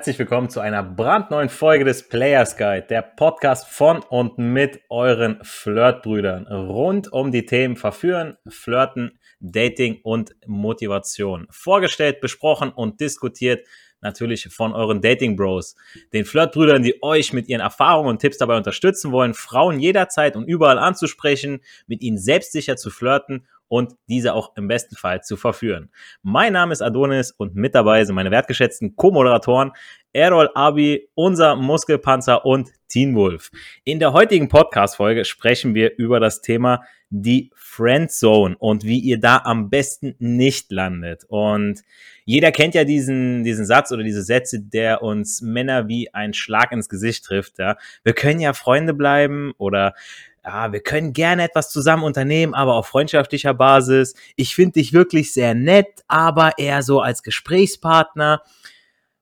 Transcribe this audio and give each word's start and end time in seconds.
herzlich 0.00 0.18
willkommen 0.18 0.48
zu 0.48 0.60
einer 0.60 0.82
brandneuen 0.82 1.50
Folge 1.50 1.84
des 1.84 2.08
Players 2.08 2.56
Guide, 2.56 2.86
der 2.88 3.02
Podcast 3.02 3.68
von 3.68 3.98
und 3.98 4.38
mit 4.38 4.80
euren 4.88 5.38
Flirtbrüdern. 5.42 6.46
Rund 6.46 7.12
um 7.12 7.30
die 7.30 7.44
Themen 7.44 7.76
Verführen, 7.76 8.38
Flirten, 8.48 9.18
Dating 9.40 10.00
und 10.02 10.34
Motivation. 10.46 11.46
Vorgestellt, 11.50 12.22
besprochen 12.22 12.70
und 12.70 12.98
diskutiert 13.02 13.66
natürlich 14.00 14.48
von 14.48 14.72
euren 14.72 15.02
Dating 15.02 15.36
Bros, 15.36 15.76
den 16.14 16.24
Flirtbrüdern, 16.24 16.82
die 16.82 17.02
euch 17.02 17.34
mit 17.34 17.50
ihren 17.50 17.60
Erfahrungen 17.60 18.08
und 18.08 18.20
Tipps 18.20 18.38
dabei 18.38 18.56
unterstützen 18.56 19.12
wollen, 19.12 19.34
Frauen 19.34 19.80
jederzeit 19.80 20.34
und 20.34 20.48
überall 20.48 20.78
anzusprechen, 20.78 21.60
mit 21.86 22.00
ihnen 22.00 22.16
selbstsicher 22.16 22.76
zu 22.76 22.88
flirten 22.88 23.46
und 23.70 23.94
diese 24.08 24.34
auch 24.34 24.56
im 24.56 24.66
besten 24.66 24.96
Fall 24.96 25.22
zu 25.22 25.36
verführen. 25.36 25.90
Mein 26.22 26.52
Name 26.52 26.72
ist 26.72 26.82
Adonis 26.82 27.30
und 27.30 27.54
mit 27.54 27.74
dabei 27.76 28.04
sind 28.04 28.16
meine 28.16 28.32
wertgeschätzten 28.32 28.96
Co-Moderatoren 28.96 29.72
Errol 30.12 30.50
Abi, 30.54 31.08
unser 31.14 31.54
Muskelpanzer 31.54 32.44
und 32.44 32.68
Teen 32.88 33.14
Wolf. 33.14 33.52
In 33.84 34.00
der 34.00 34.12
heutigen 34.12 34.48
Podcast-Folge 34.48 35.24
sprechen 35.24 35.76
wir 35.76 35.96
über 35.96 36.18
das 36.18 36.42
Thema 36.42 36.82
die 37.10 37.52
Friendzone 37.54 38.56
und 38.58 38.84
wie 38.84 38.98
ihr 38.98 39.20
da 39.20 39.40
am 39.44 39.70
besten 39.70 40.16
nicht 40.18 40.72
landet. 40.72 41.24
Und 41.28 41.82
jeder 42.24 42.50
kennt 42.50 42.74
ja 42.74 42.82
diesen, 42.82 43.44
diesen 43.44 43.66
Satz 43.66 43.92
oder 43.92 44.02
diese 44.02 44.22
Sätze, 44.22 44.60
der 44.60 45.02
uns 45.02 45.42
Männer 45.42 45.86
wie 45.86 46.12
ein 46.12 46.34
Schlag 46.34 46.72
ins 46.72 46.88
Gesicht 46.88 47.24
trifft. 47.24 47.58
Ja. 47.60 47.76
Wir 48.02 48.12
können 48.12 48.40
ja 48.40 48.52
Freunde 48.52 48.94
bleiben 48.94 49.52
oder 49.58 49.94
ja, 50.44 50.72
wir 50.72 50.80
können 50.80 51.12
gerne 51.12 51.44
etwas 51.44 51.70
zusammen 51.70 52.02
unternehmen, 52.02 52.54
aber 52.54 52.74
auf 52.74 52.86
freundschaftlicher 52.86 53.54
Basis. 53.54 54.14
Ich 54.36 54.54
finde 54.54 54.72
dich 54.74 54.92
wirklich 54.92 55.32
sehr 55.32 55.54
nett, 55.54 56.02
aber 56.08 56.58
eher 56.58 56.82
so 56.82 57.00
als 57.00 57.22
Gesprächspartner. 57.22 58.42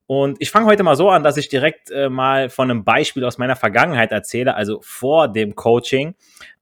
Und 0.06 0.38
ich 0.40 0.50
fange 0.50 0.66
heute 0.66 0.84
mal 0.84 0.96
so 0.96 1.10
an, 1.10 1.22
dass 1.22 1.36
ich 1.36 1.50
direkt 1.50 1.90
äh, 1.90 2.08
mal 2.08 2.48
von 2.48 2.70
einem 2.70 2.82
Beispiel 2.82 3.24
aus 3.24 3.36
meiner 3.36 3.56
Vergangenheit 3.56 4.10
erzähle, 4.10 4.54
also 4.54 4.80
vor 4.82 5.28
dem 5.28 5.54
Coaching, 5.54 6.14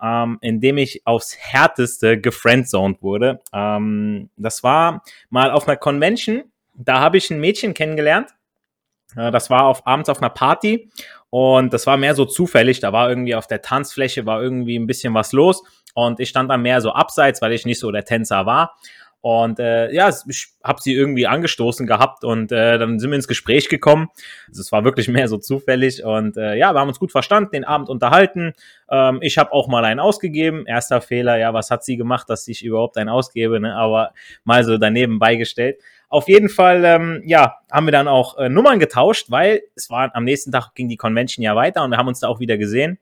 ähm, 0.02 0.38
in 0.40 0.60
dem 0.60 0.78
ich 0.78 1.06
aufs 1.06 1.36
härteste 1.38 2.20
gefriendzoned 2.20 3.02
wurde. 3.02 3.38
Ähm, 3.52 4.30
das 4.36 4.64
war 4.64 5.04
mal 5.30 5.52
auf 5.52 5.68
einer 5.68 5.76
Convention, 5.76 6.44
da 6.74 6.98
habe 6.98 7.18
ich 7.18 7.30
ein 7.30 7.38
Mädchen 7.38 7.72
kennengelernt. 7.72 8.30
Äh, 9.16 9.30
das 9.30 9.48
war 9.48 9.64
auf, 9.64 9.86
abends 9.86 10.08
auf 10.08 10.18
einer 10.18 10.30
Party 10.30 10.90
und 11.30 11.72
das 11.72 11.86
war 11.86 11.96
mehr 11.96 12.14
so 12.14 12.24
zufällig. 12.24 12.80
Da 12.80 12.92
war 12.92 13.08
irgendwie 13.08 13.34
auf 13.34 13.46
der 13.46 13.62
Tanzfläche 13.62 14.26
war 14.26 14.42
irgendwie 14.42 14.78
ein 14.78 14.86
bisschen 14.86 15.14
was 15.14 15.32
los. 15.32 15.62
Und 15.94 16.20
ich 16.20 16.28
stand 16.28 16.50
dann 16.50 16.62
mehr 16.62 16.80
so 16.80 16.92
abseits, 16.92 17.40
weil 17.42 17.52
ich 17.52 17.64
nicht 17.64 17.80
so 17.80 17.90
der 17.90 18.04
Tänzer 18.04 18.46
war. 18.46 18.76
Und 19.22 19.58
äh, 19.58 19.90
ja, 19.92 20.08
ich 20.28 20.48
habe 20.62 20.80
sie 20.80 20.94
irgendwie 20.94 21.26
angestoßen 21.26 21.84
gehabt 21.84 22.22
und 22.22 22.52
äh, 22.52 22.78
dann 22.78 23.00
sind 23.00 23.10
wir 23.10 23.16
ins 23.16 23.26
Gespräch 23.26 23.68
gekommen. 23.68 24.08
Also 24.46 24.60
es 24.60 24.70
war 24.70 24.84
wirklich 24.84 25.08
mehr 25.08 25.26
so 25.26 25.36
zufällig 25.36 26.04
und 26.04 26.36
äh, 26.36 26.54
ja, 26.54 26.72
wir 26.72 26.78
haben 26.78 26.86
uns 26.86 27.00
gut 27.00 27.10
verstanden, 27.10 27.50
den 27.50 27.64
Abend 27.64 27.88
unterhalten. 27.88 28.52
Ähm, 28.88 29.18
ich 29.22 29.36
habe 29.36 29.52
auch 29.52 29.66
mal 29.66 29.84
einen 29.84 29.98
ausgegeben. 29.98 30.64
Erster 30.66 31.00
Fehler, 31.00 31.38
ja, 31.38 31.52
was 31.52 31.72
hat 31.72 31.82
sie 31.82 31.96
gemacht, 31.96 32.30
dass 32.30 32.46
ich 32.46 32.64
überhaupt 32.64 32.98
einen 32.98 33.08
ausgebe, 33.08 33.58
ne? 33.58 33.74
aber 33.74 34.12
mal 34.44 34.62
so 34.62 34.78
daneben 34.78 35.18
beigestellt. 35.18 35.80
Auf 36.08 36.28
jeden 36.28 36.48
Fall, 36.48 36.84
ähm, 36.84 37.22
ja, 37.26 37.56
haben 37.70 37.86
wir 37.86 37.92
dann 37.92 38.06
auch 38.06 38.38
äh, 38.38 38.48
Nummern 38.48 38.78
getauscht, 38.78 39.30
weil 39.30 39.62
es 39.74 39.90
war 39.90 40.14
am 40.14 40.24
nächsten 40.24 40.52
Tag 40.52 40.74
ging 40.74 40.88
die 40.88 40.96
Convention 40.96 41.42
ja 41.42 41.56
weiter 41.56 41.82
und 41.82 41.90
wir 41.90 41.98
haben 41.98 42.08
uns 42.08 42.20
da 42.20 42.28
auch 42.28 42.40
wieder 42.40 42.56
gesehen. 42.58 42.98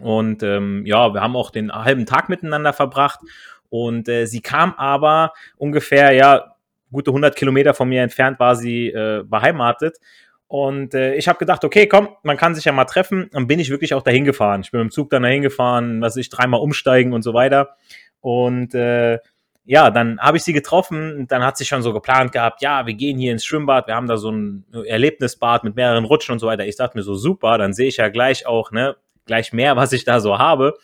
Und 0.00 0.42
ähm, 0.42 0.84
ja, 0.86 1.14
wir 1.14 1.20
haben 1.20 1.36
auch 1.36 1.50
den 1.50 1.72
halben 1.72 2.06
Tag 2.06 2.28
miteinander 2.28 2.72
verbracht. 2.72 3.20
Und 3.68 4.08
äh, 4.08 4.26
sie 4.26 4.40
kam 4.40 4.74
aber 4.74 5.32
ungefähr, 5.56 6.12
ja, 6.12 6.56
gute 6.92 7.10
100 7.10 7.36
Kilometer 7.36 7.74
von 7.74 7.88
mir 7.88 8.02
entfernt 8.02 8.38
war 8.38 8.56
sie 8.56 8.88
äh, 8.88 9.22
beheimatet. 9.24 9.98
Und 10.46 10.94
äh, 10.94 11.14
ich 11.14 11.26
habe 11.26 11.38
gedacht, 11.38 11.64
okay, 11.64 11.88
komm, 11.88 12.08
man 12.22 12.36
kann 12.36 12.54
sich 12.54 12.64
ja 12.64 12.72
mal 12.72 12.84
treffen. 12.84 13.28
Dann 13.32 13.46
bin 13.46 13.58
ich 13.58 13.70
wirklich 13.70 13.94
auch 13.94 14.02
dahin 14.02 14.24
gefahren. 14.24 14.60
Ich 14.60 14.70
bin 14.70 14.80
mit 14.80 14.90
dem 14.90 14.92
Zug 14.92 15.10
dann 15.10 15.22
dahin 15.22 15.42
gefahren, 15.42 16.00
was 16.00 16.16
ich 16.16 16.28
dreimal 16.28 16.60
umsteigen 16.60 17.12
und 17.12 17.22
so 17.22 17.34
weiter. 17.34 17.76
Und 18.20 18.74
äh, 18.74 19.18
ja, 19.66 19.90
dann 19.90 20.20
habe 20.20 20.36
ich 20.36 20.44
sie 20.44 20.52
getroffen, 20.52 21.26
dann 21.28 21.42
hat 21.42 21.56
sie 21.56 21.64
schon 21.64 21.82
so 21.82 21.92
geplant 21.92 22.32
gehabt, 22.32 22.60
ja, 22.60 22.86
wir 22.86 22.94
gehen 22.94 23.18
hier 23.18 23.32
ins 23.32 23.44
Schwimmbad, 23.44 23.86
wir 23.86 23.94
haben 23.94 24.06
da 24.06 24.18
so 24.18 24.30
ein 24.30 24.64
Erlebnisbad 24.86 25.64
mit 25.64 25.74
mehreren 25.74 26.04
Rutschen 26.04 26.32
und 26.32 26.38
so 26.38 26.46
weiter. 26.46 26.66
Ich 26.66 26.76
dachte 26.76 26.98
mir 26.98 27.02
so, 27.02 27.14
super, 27.14 27.56
dann 27.56 27.72
sehe 27.72 27.88
ich 27.88 27.96
ja 27.96 28.08
gleich 28.08 28.46
auch, 28.46 28.72
ne, 28.72 28.96
gleich 29.24 29.52
mehr, 29.52 29.76
was 29.76 29.92
ich 29.92 30.04
da 30.04 30.20
so 30.20 30.38
habe. 30.38 30.74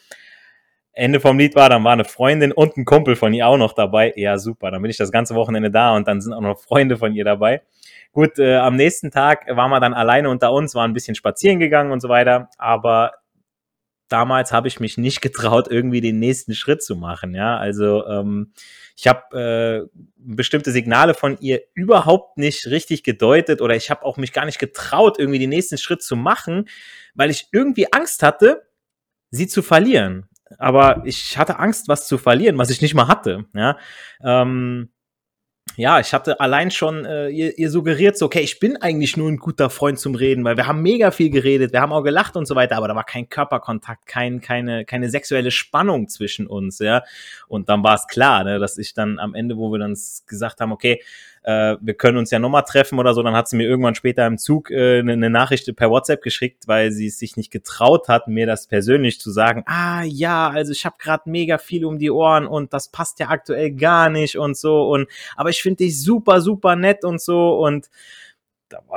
Ende 0.93 1.21
vom 1.21 1.39
Lied 1.39 1.55
war, 1.55 1.69
dann 1.69 1.85
war 1.85 1.93
eine 1.93 2.05
Freundin 2.05 2.53
und 2.53 2.77
ein 2.77 2.85
Kumpel 2.85 3.17
von 3.17 3.33
ihr 3.33 3.47
auch 3.47 3.57
noch 3.57 3.75
dabei. 3.75 4.13
Ja, 4.17 4.39
super, 4.39 4.71
dann 4.71 4.83
bin 4.83 4.91
ich 4.91 4.97
das 4.97 5.13
ganze 5.13 5.35
Wochenende 5.35 5.71
da 5.71 5.95
und 5.95 6.09
dann 6.09 6.21
sind 6.21 6.33
auch 6.33 6.41
noch 6.41 6.59
Freunde 6.59 6.97
von 6.97 7.15
ihr 7.15 7.25
dabei. 7.25 7.63
Gut, 8.13 8.39
äh, 8.39 8.57
am 8.57 8.77
nächsten 8.77 9.11
Tag 9.11 9.47
waren 9.55 9.71
wir 9.71 9.79
dann 9.79 9.95
alleine 9.95 10.31
unter 10.31 10.53
uns, 10.53 10.75
waren 10.75 10.91
ein 10.91 10.95
bisschen 10.95 11.15
spazieren 11.15 11.61
gegangen 11.61 11.93
und 11.93 12.01
so 12.01 12.09
weiter, 12.09 12.49
aber 12.59 13.13
damals 14.13 14.53
habe 14.53 14.69
ich 14.69 14.81
mich 14.81 14.99
nicht 14.99 15.21
getraut, 15.23 15.69
irgendwie 15.71 16.01
den 16.01 16.19
nächsten 16.19 16.55
Schritt 16.55 16.83
zu 16.83 16.97
machen. 16.97 17.35
Ja, 17.35 17.57
also 17.57 18.07
ähm, 18.07 18.53
ich 18.97 19.07
habe 19.07 19.89
äh, 19.91 20.01
bestimmte 20.17 20.73
Signale 20.73 21.15
von 21.15 21.39
ihr 21.41 21.63
überhaupt 21.75 22.37
nicht 22.37 22.67
richtig 22.67 23.03
gedeutet 23.03 23.63
oder 23.63 23.75
ich 23.75 23.91
habe 23.91 24.05
auch 24.05 24.19
mich 24.19 24.33
gar 24.33 24.45
nicht 24.45 24.59
getraut, 24.59 25.19
irgendwie 25.19 25.39
den 25.39 25.51
nächsten 25.51 25.79
Schritt 25.79 26.03
zu 26.03 26.17
machen, 26.17 26.69
weil 27.15 27.31
ich 27.31 27.49
irgendwie 27.53 27.93
Angst 27.93 28.23
hatte, 28.23 28.63
sie 29.31 29.47
zu 29.47 29.63
verlieren. 29.63 30.29
Aber 30.59 31.03
ich 31.07 31.39
hatte 31.39 31.59
Angst, 31.59 31.89
was 31.89 32.09
zu 32.09 32.19
verlieren, 32.19 32.59
was 32.59 32.71
ich 32.71 32.83
nicht 32.83 32.95
mal 32.95 33.09
hatte. 33.09 33.47
Ja. 33.55 33.79
Ähm, 34.23 34.91
ja, 35.81 35.99
ich 35.99 36.13
hatte 36.13 36.39
allein 36.41 36.71
schon 36.71 37.07
äh, 37.07 37.31
ihr, 37.31 37.59
ihr 37.59 37.71
suggeriert 37.71 38.19
so, 38.19 38.27
okay, 38.27 38.41
ich 38.41 38.61
bin 38.61 38.77
eigentlich 38.77 39.17
nur 39.17 39.31
ein 39.31 39.39
guter 39.39 39.71
Freund 39.71 39.99
zum 39.99 40.15
Reden, 40.15 40.45
weil 40.45 40.59
wir 40.59 40.67
haben 40.67 40.83
mega 40.83 41.11
viel 41.11 41.31
geredet, 41.31 41.73
wir 41.73 41.81
haben 41.81 41.93
auch 41.93 42.03
gelacht 42.03 42.37
und 42.37 42.45
so 42.45 42.55
weiter, 42.55 42.77
aber 42.77 42.89
da 42.89 42.95
war 42.95 43.05
kein 43.05 43.31
Körperkontakt, 43.31 44.07
kein, 44.07 44.43
keine, 44.43 44.85
keine 44.85 45.09
sexuelle 45.09 45.51
Spannung 45.51 46.09
zwischen 46.09 46.47
uns, 46.47 46.81
ja. 46.81 47.03
Und 47.49 47.71
dann 47.71 47.83
war 47.83 47.95
es 47.95 48.07
klar, 48.07 48.45
ne, 48.45 48.59
dass 48.59 48.77
ich 48.77 48.93
dann 48.93 49.19
am 49.19 49.35
Ende, 49.35 49.57
wo 49.57 49.73
wir 49.73 49.79
dann 49.79 49.97
gesagt 50.27 50.61
haben, 50.61 50.71
okay, 50.71 51.03
äh, 51.43 51.77
wir 51.81 51.95
können 51.95 52.19
uns 52.19 52.31
ja 52.31 52.39
nochmal 52.39 52.65
treffen 52.65 52.99
oder 52.99 53.15
so. 53.15 53.23
Dann 53.23 53.35
hat 53.35 53.49
sie 53.49 53.57
mir 53.57 53.67
irgendwann 53.67 53.95
später 53.95 54.27
im 54.27 54.39
Zug 54.39 54.71
äh, 54.71 54.99
eine, 54.99 55.13
eine 55.13 55.31
Nachricht 55.31 55.75
per 55.75 55.91
WhatsApp 55.91 56.23
geschickt, 56.23 56.69
weil 56.69 56.93
sie 56.93 57.07
es 57.07 57.19
sich 57.19 57.37
nicht 57.37 57.51
getraut 57.51 58.09
hat, 58.09 58.29
mir 58.29 58.47
das 58.47 58.67
persönlich 58.67 59.21
zu 59.21 59.31
sagen. 59.31 59.63
Ah 59.67 60.03
ja, 60.05 60.51
also 60.51 60.73
ich 60.73 60.85
habe 60.85 60.97
gerade 60.99 61.31
mega 61.31 61.59
viel 61.59 61.85
um 61.85 61.99
die 61.99 62.11
Ohren 62.11 62.47
und 62.47 62.73
das 62.73 62.91
passt 62.91 63.21
ja 63.21 63.29
aktuell 63.29 63.73
gar 63.73 64.11
nicht 64.11 64.37
und 64.37 64.57
so. 64.57 64.89
Und 64.89 65.09
aber 65.37 65.51
ich 65.51 65.63
finde 65.63 65.85
dich 65.85 66.03
super, 66.03 66.41
super 66.41 66.77
nett 66.77 67.05
und 67.05 67.21
so 67.21 67.59
und 67.65 67.89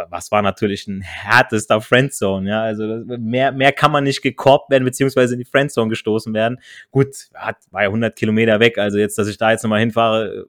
was 0.10 0.32
war 0.32 0.42
natürlich 0.42 0.88
ein 0.88 1.02
härtester 1.02 1.82
Friendzone, 1.82 2.48
ja, 2.48 2.62
also 2.62 2.84
mehr, 3.06 3.52
mehr 3.52 3.72
kann 3.72 3.92
man 3.92 4.04
nicht 4.04 4.22
gekorbt 4.22 4.70
werden, 4.70 4.84
beziehungsweise 4.84 5.34
in 5.34 5.40
die 5.40 5.46
Friendzone 5.46 5.90
gestoßen 5.90 6.32
werden. 6.34 6.60
Gut, 6.92 7.30
war 7.72 7.82
ja 7.82 7.88
100 7.88 8.16
Kilometer 8.16 8.60
weg, 8.60 8.78
also 8.78 9.00
jetzt, 9.00 9.18
dass 9.18 9.28
ich 9.28 9.38
da 9.38 9.50
jetzt 9.50 9.64
nochmal 9.64 9.80
hinfahre, 9.80 10.46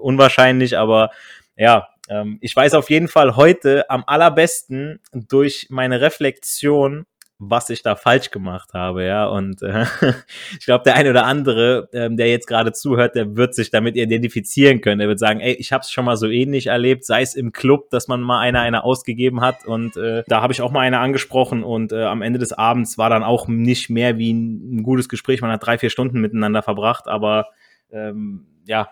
unwahrscheinlich, 0.00 0.78
aber 0.78 1.10
ja, 1.56 1.88
ähm, 2.08 2.38
ich 2.40 2.54
weiß 2.54 2.74
auf 2.74 2.90
jeden 2.90 3.08
Fall 3.08 3.36
heute 3.36 3.88
am 3.88 4.04
allerbesten 4.06 5.00
durch 5.12 5.68
meine 5.70 6.00
Reflexion, 6.00 7.06
was 7.42 7.70
ich 7.70 7.82
da 7.82 7.96
falsch 7.96 8.30
gemacht 8.30 8.74
habe, 8.74 9.04
ja. 9.04 9.26
Und 9.26 9.62
äh, 9.62 9.86
ich 10.58 10.66
glaube, 10.66 10.84
der 10.84 10.96
eine 10.96 11.10
oder 11.10 11.24
andere, 11.24 11.88
ähm, 11.94 12.16
der 12.16 12.28
jetzt 12.28 12.46
gerade 12.46 12.72
zuhört, 12.72 13.14
der 13.14 13.36
wird 13.36 13.54
sich 13.54 13.70
damit 13.70 13.96
identifizieren 13.96 14.82
können. 14.82 14.98
Der 14.98 15.08
wird 15.08 15.18
sagen, 15.18 15.40
ey, 15.40 15.54
ich 15.54 15.72
habe 15.72 15.80
es 15.80 15.90
schon 15.90 16.04
mal 16.04 16.16
so 16.16 16.26
ähnlich 16.28 16.66
erlebt, 16.66 17.06
sei 17.06 17.22
es 17.22 17.34
im 17.34 17.52
Club, 17.52 17.88
dass 17.90 18.08
man 18.08 18.20
mal 18.20 18.40
einer 18.40 18.60
einer 18.60 18.84
ausgegeben 18.84 19.40
hat. 19.40 19.64
Und 19.64 19.96
äh, 19.96 20.22
da 20.26 20.42
habe 20.42 20.52
ich 20.52 20.60
auch 20.60 20.70
mal 20.70 20.80
eine 20.80 20.98
angesprochen 20.98 21.62
und 21.64 21.92
äh, 21.92 22.04
am 22.04 22.20
Ende 22.20 22.38
des 22.38 22.52
Abends 22.52 22.98
war 22.98 23.08
dann 23.08 23.22
auch 23.22 23.48
nicht 23.48 23.88
mehr 23.88 24.18
wie 24.18 24.32
ein, 24.34 24.80
ein 24.80 24.82
gutes 24.82 25.08
Gespräch. 25.08 25.40
Man 25.40 25.50
hat 25.50 25.64
drei, 25.64 25.78
vier 25.78 25.90
Stunden 25.90 26.20
miteinander 26.20 26.62
verbracht, 26.62 27.08
aber 27.08 27.46
ähm, 27.90 28.46
ja, 28.66 28.90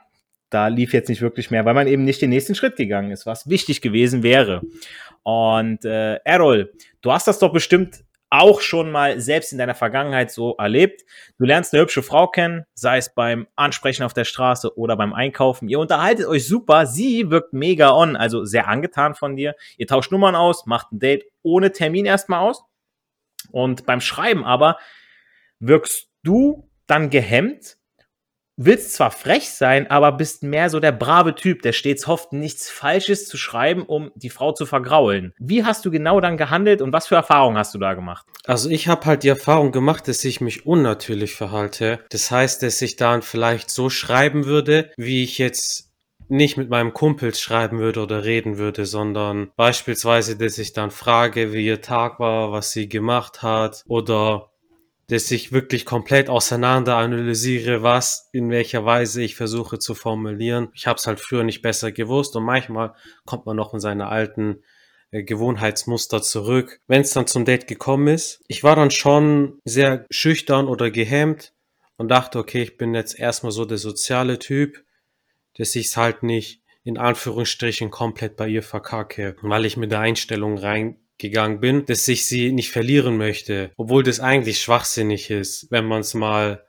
da 0.50 0.69
lief 0.69 0.93
jetzt 0.93 1.09
nicht 1.09 1.23
wirklich 1.23 1.50
mehr, 1.50 1.65
weil 1.65 1.75
man 1.75 1.87
eben 1.87 2.05
nicht 2.05 2.23
den 2.23 2.31
nächsten 2.31 2.55
Schritt 2.55 2.77
gegangen 2.77 3.11
ist, 3.11 3.27
was 3.27 3.49
wichtig 3.49 3.81
gewesen 3.81 4.23
wäre. 4.23 4.62
Und 5.23 5.85
äh, 5.85 6.17
Errol, 6.25 6.73
du 7.03 7.12
hast 7.12 7.29
das 7.29 7.39
doch 7.39 7.53
bestimmt 7.53 8.05
auch 8.31 8.61
schon 8.61 8.91
mal 8.91 9.21
selbst 9.21 9.53
in 9.53 9.59
deiner 9.59 9.75
Vergangenheit 9.75 10.31
so 10.31 10.55
erlebt. 10.56 11.03
Du 11.39 11.45
lernst 11.45 11.73
eine 11.73 11.83
hübsche 11.83 12.03
Frau 12.03 12.29
kennen, 12.29 12.65
sei 12.75 12.99
es 12.99 13.15
beim 13.15 13.47
Ansprechen 13.56 14.03
auf 14.03 14.12
der 14.12 14.25
Straße 14.25 14.77
oder 14.77 14.97
beim 14.97 15.15
Einkaufen. 15.15 15.69
Ihr 15.69 15.79
unterhaltet 15.79 16.27
euch 16.27 16.47
super, 16.47 16.87
sie 16.87 17.31
wirkt 17.31 17.55
mega 17.55 17.93
on, 17.93 18.17
also 18.17 18.44
sehr 18.44 18.69
angetan 18.69 19.15
von 19.15 19.37
dir. 19.37 19.55
Ihr 19.79 19.87
tauscht 19.87 20.12
Nummern 20.12 20.37
aus, 20.37 20.67
macht 20.67 20.93
ein 20.93 20.99
Date 20.99 21.25
ohne 21.43 21.73
Termin 21.73 22.05
erstmal 22.05 22.41
aus. 22.41 22.65
Und 23.51 23.87
beim 23.87 24.01
Schreiben 24.01 24.44
aber 24.44 24.79
wirkst 25.59 26.11
du 26.23 26.69
dann 26.87 27.09
gehemmt 27.09 27.78
willst 28.58 28.93
zwar 28.93 29.10
frech 29.10 29.50
sein, 29.50 29.88
aber 29.88 30.12
bist 30.12 30.43
mehr 30.43 30.69
so 30.69 30.81
der 30.81 30.93
brave 30.93 31.34
Typ, 31.34 31.62
der 31.62 31.72
stets 31.72 32.06
hofft, 32.06 32.32
nichts 32.32 32.69
Falsches 32.69 33.26
zu 33.26 33.38
schreiben, 33.38 33.84
um 33.84 34.10
die 34.16 34.31
Frau 34.31 34.52
zu 34.52 34.66
vergraulen. 34.66 35.32
Wie 35.38 35.64
hast 35.64 35.84
du 35.87 35.90
genau 35.90 36.20
dann 36.20 36.37
gehandelt 36.37 36.82
und 36.82 36.93
was 36.93 37.06
für 37.06 37.14
Erfahrungen 37.14 37.56
hast 37.56 37.75
du 37.75 37.78
da 37.78 37.94
gemacht? 37.94 38.26
Also 38.44 38.69
ich 38.69 38.88
habe 38.88 39.06
halt 39.06 39.22
die 39.22 39.28
Erfahrung 39.28 39.72
gemacht, 39.72 40.08
dass 40.08 40.25
ich 40.25 40.40
mich 40.40 40.66
unnatürlich 40.66 41.34
verhalte. 41.34 42.00
Das 42.10 42.31
heißt, 42.31 42.62
dass 42.62 42.82
ich 42.82 42.96
dann 42.96 43.22
vielleicht 43.22 43.70
so 43.70 43.88
schreiben 43.90 44.44
würde, 44.44 44.90
wie 44.96 45.22
ich 45.22 45.38
jetzt 45.38 45.88
nicht 46.28 46.56
mit 46.56 46.69
meinem 46.69 46.93
Kumpel 46.93 47.34
schreiben 47.34 47.78
würde 47.78 48.02
oder 48.02 48.25
reden 48.25 48.58
würde, 48.58 48.84
sondern 48.84 49.50
beispielsweise, 49.56 50.37
dass 50.37 50.58
ich 50.58 50.72
dann 50.72 50.90
frage, 50.90 51.52
wie 51.52 51.64
ihr 51.64 51.81
Tag 51.81 52.20
war, 52.20 52.52
was 52.52 52.72
sie 52.72 52.88
gemacht 52.88 53.43
hat 53.43 53.82
oder 53.87 54.50
dass 55.08 55.31
ich 55.31 55.52
wirklich 55.52 55.87
komplett 55.87 56.28
auseinander 56.28 56.96
analysiere, 56.96 57.82
was 57.82 58.28
in 58.32 58.50
welcher 58.50 58.84
Weise 58.84 59.22
ich 59.22 59.37
versuche 59.37 59.78
zu 59.78 59.94
formulieren. 59.94 60.69
Ich 60.75 60.87
habe 60.87 60.99
es 60.99 61.06
halt 61.06 61.19
früher 61.19 61.44
nicht 61.44 61.62
besser 61.62 61.93
gewusst 61.93 62.37
und 62.37 62.44
manchmal 62.44 62.94
kommt 63.25 63.46
man 63.46 63.56
noch 63.56 63.72
in 63.72 63.81
seine 63.81 64.08
alten 64.08 64.62
äh, 65.10 65.22
Gewohnheitsmuster 65.22 66.20
zurück. 66.20 66.81
Wenn 66.87 67.00
es 67.00 67.12
dann 67.12 67.26
zum 67.26 67.46
Date 67.46 67.66
gekommen 67.66 68.08
ist, 68.08 68.44
ich 68.49 68.62
war 68.64 68.76
dann 68.76 68.90
schon 68.90 69.58
sehr 69.64 70.05
schüchtern 70.10 70.69
oder 70.69 70.90
gehemmt 70.90 71.55
und 71.96 72.08
dachte, 72.08 72.38
okay, 72.38 72.62
ich 72.62 72.76
bin 72.76 72.94
jetzt 72.94 73.19
erstmal 73.19 73.52
so 73.52 73.64
der 73.64 73.78
soziale 73.78 74.38
Typ, 74.38 74.84
dass 75.56 75.75
ich 75.75 75.87
es 75.87 75.96
halt 75.96 76.22
nicht 76.22 76.62
in 76.84 76.99
Anführungsstrichen 76.99 77.90
komplett 77.90 78.37
bei 78.37 78.49
ihr 78.49 78.62
verkacke, 78.62 79.37
weil 79.40 79.64
ich 79.64 79.78
mit 79.78 79.90
der 79.90 80.00
Einstellung 80.00 80.58
rein 80.58 80.99
gegangen 81.19 81.61
bin, 81.61 81.85
dass 81.87 82.06
ich 82.09 82.26
sie 82.26 82.53
nicht 82.53 82.70
verlieren 82.70 83.17
möchte, 83.17 83.70
obwohl 83.76 84.03
das 84.03 84.20
eigentlich 84.20 84.61
schwachsinnig 84.61 85.31
ist, 85.31 85.67
wenn 85.70 85.85
man 85.85 86.00
es 86.00 86.15
mal 86.15 86.65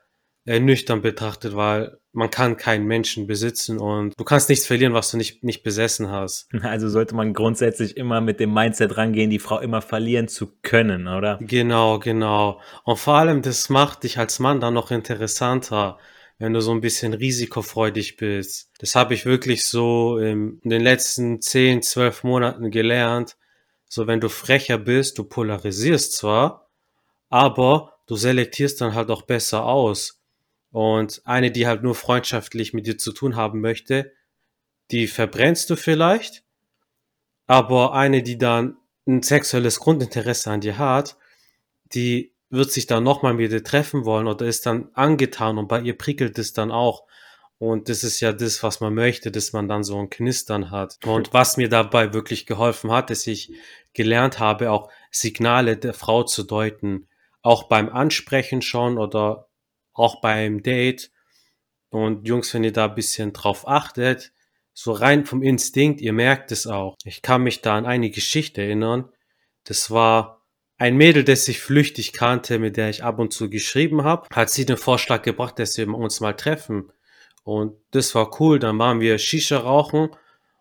äh, 0.46 0.58
nüchtern 0.58 1.02
betrachtet, 1.02 1.54
weil 1.54 1.98
man 2.12 2.30
kann 2.30 2.56
keinen 2.56 2.86
Menschen 2.86 3.26
besitzen 3.26 3.78
und 3.78 4.18
du 4.18 4.24
kannst 4.24 4.48
nichts 4.48 4.66
verlieren, 4.66 4.94
was 4.94 5.10
du 5.10 5.16
nicht, 5.16 5.44
nicht 5.44 5.62
besessen 5.62 6.10
hast. 6.10 6.48
Also 6.62 6.88
sollte 6.88 7.14
man 7.14 7.34
grundsätzlich 7.34 7.96
immer 7.96 8.20
mit 8.20 8.40
dem 8.40 8.52
Mindset 8.52 8.96
rangehen, 8.96 9.30
die 9.30 9.38
Frau 9.38 9.60
immer 9.60 9.82
verlieren 9.82 10.28
zu 10.28 10.52
können, 10.62 11.08
oder? 11.08 11.38
Genau, 11.40 11.98
genau. 11.98 12.60
Und 12.84 12.98
vor 12.98 13.14
allem, 13.14 13.42
das 13.42 13.68
macht 13.68 14.02
dich 14.02 14.18
als 14.18 14.38
Mann 14.38 14.60
dann 14.60 14.74
noch 14.74 14.90
interessanter, 14.90 15.98
wenn 16.38 16.52
du 16.52 16.60
so 16.60 16.72
ein 16.72 16.80
bisschen 16.80 17.12
risikofreudig 17.12 18.16
bist. 18.16 18.70
Das 18.78 18.94
habe 18.94 19.14
ich 19.14 19.26
wirklich 19.26 19.66
so 19.66 20.18
in 20.18 20.60
den 20.64 20.80
letzten 20.80 21.40
10, 21.40 21.82
12 21.82 22.24
Monaten 22.24 22.70
gelernt, 22.70 23.36
so, 23.92 24.06
wenn 24.06 24.20
du 24.20 24.28
frecher 24.28 24.78
bist, 24.78 25.18
du 25.18 25.24
polarisierst 25.24 26.12
zwar, 26.12 26.70
aber 27.28 27.98
du 28.06 28.14
selektierst 28.14 28.80
dann 28.80 28.94
halt 28.94 29.10
auch 29.10 29.22
besser 29.22 29.64
aus. 29.64 30.22
Und 30.70 31.20
eine, 31.24 31.50
die 31.50 31.66
halt 31.66 31.82
nur 31.82 31.96
freundschaftlich 31.96 32.72
mit 32.72 32.86
dir 32.86 32.98
zu 32.98 33.12
tun 33.12 33.34
haben 33.34 33.60
möchte, 33.60 34.12
die 34.92 35.08
verbrennst 35.08 35.68
du 35.70 35.76
vielleicht, 35.76 36.44
aber 37.48 37.92
eine, 37.92 38.22
die 38.22 38.38
dann 38.38 38.76
ein 39.08 39.24
sexuelles 39.24 39.80
Grundinteresse 39.80 40.52
an 40.52 40.60
dir 40.60 40.78
hat, 40.78 41.16
die 41.92 42.32
wird 42.48 42.70
sich 42.70 42.86
dann 42.86 43.02
nochmal 43.02 43.34
mit 43.34 43.50
dir 43.50 43.64
treffen 43.64 44.04
wollen 44.04 44.28
oder 44.28 44.46
ist 44.46 44.66
dann 44.66 44.90
angetan 44.94 45.58
und 45.58 45.66
bei 45.66 45.80
ihr 45.80 45.98
prickelt 45.98 46.38
es 46.38 46.52
dann 46.52 46.70
auch. 46.70 47.06
Und 47.60 47.90
das 47.90 48.04
ist 48.04 48.20
ja 48.20 48.32
das, 48.32 48.62
was 48.62 48.80
man 48.80 48.94
möchte, 48.94 49.30
dass 49.30 49.52
man 49.52 49.68
dann 49.68 49.84
so 49.84 49.98
ein 49.98 50.08
Knistern 50.08 50.70
hat. 50.70 50.98
Und 51.04 51.34
was 51.34 51.58
mir 51.58 51.68
dabei 51.68 52.14
wirklich 52.14 52.46
geholfen 52.46 52.90
hat, 52.90 53.10
dass 53.10 53.26
ich 53.26 53.52
gelernt 53.92 54.38
habe, 54.38 54.70
auch 54.70 54.90
Signale 55.10 55.76
der 55.76 55.92
Frau 55.92 56.22
zu 56.22 56.42
deuten. 56.42 57.06
Auch 57.42 57.64
beim 57.64 57.90
Ansprechen 57.90 58.62
schon 58.62 58.96
oder 58.96 59.50
auch 59.92 60.22
beim 60.22 60.62
Date. 60.62 61.10
Und 61.90 62.26
Jungs, 62.26 62.54
wenn 62.54 62.64
ihr 62.64 62.72
da 62.72 62.86
ein 62.86 62.94
bisschen 62.94 63.34
drauf 63.34 63.68
achtet, 63.68 64.32
so 64.72 64.92
rein 64.92 65.26
vom 65.26 65.42
Instinkt, 65.42 66.00
ihr 66.00 66.14
merkt 66.14 66.52
es 66.52 66.66
auch. 66.66 66.96
Ich 67.04 67.20
kann 67.20 67.42
mich 67.42 67.60
da 67.60 67.76
an 67.76 67.84
eine 67.84 68.08
Geschichte 68.08 68.62
erinnern. 68.62 69.10
Das 69.64 69.90
war 69.90 70.46
ein 70.78 70.96
Mädel, 70.96 71.24
das 71.24 71.46
ich 71.46 71.60
flüchtig 71.60 72.14
kannte, 72.14 72.58
mit 72.58 72.78
der 72.78 72.88
ich 72.88 73.04
ab 73.04 73.18
und 73.18 73.34
zu 73.34 73.50
geschrieben 73.50 74.02
habe, 74.02 74.28
hat 74.34 74.48
sie 74.48 74.64
den 74.64 74.78
Vorschlag 74.78 75.20
gebracht, 75.20 75.58
dass 75.58 75.76
wir 75.76 75.86
uns 75.92 76.20
mal 76.20 76.32
treffen. 76.32 76.90
Und 77.42 77.74
das 77.90 78.14
war 78.14 78.40
cool. 78.40 78.58
Dann 78.58 78.78
waren 78.78 79.00
wir 79.00 79.18
Shisha 79.18 79.58
rauchen. 79.58 80.10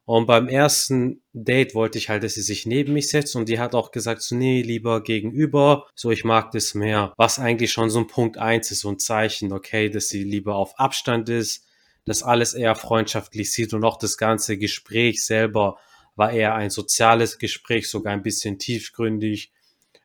Und 0.06 0.26
beim 0.26 0.48
ersten 0.48 1.22
Date 1.34 1.76
wollte 1.76 2.00
ich 2.00 2.10
halt, 2.10 2.24
dass 2.24 2.34
sie 2.34 2.42
sich 2.42 2.66
neben 2.66 2.94
mich 2.94 3.10
setzt. 3.10 3.36
Und 3.36 3.48
die 3.48 3.60
hat 3.60 3.76
auch 3.76 3.92
gesagt, 3.92 4.24
so, 4.24 4.36
nee, 4.36 4.64
lieber 4.64 5.04
gegenüber. 5.04 5.88
So, 5.94 6.10
ich 6.10 6.24
mag 6.24 6.52
das 6.52 6.74
mehr. 6.74 7.14
Was 7.16 7.38
eigentlich 7.38 7.72
schon 7.72 7.92
so 7.92 8.00
ein 8.00 8.08
Punkt 8.08 8.38
eins 8.38 8.72
ist, 8.72 8.80
so 8.80 8.90
ein 8.90 8.98
Zeichen, 8.98 9.54
okay, 9.54 9.90
dass 9.90 10.10
sie 10.10 10.24
lieber 10.24 10.56
auf 10.56 10.80
Abstand 10.80 11.30
ist, 11.30 11.66
dass 12.06 12.24
alles 12.24 12.56
eher 12.56 12.76
freundschaftlich 12.76 13.54
sieht 13.54 13.72
und 13.74 13.84
auch 13.84 13.98
das 13.98 14.18
ganze 14.18 14.58
Gespräch 14.58 15.24
selber 15.24 15.78
war 16.16 16.32
eher 16.32 16.56
ein 16.56 16.72
soziales 16.72 17.38
Gespräch, 17.38 17.88
sogar 17.88 18.14
ein 18.14 18.24
bisschen 18.24 18.58
tiefgründig, 18.58 19.52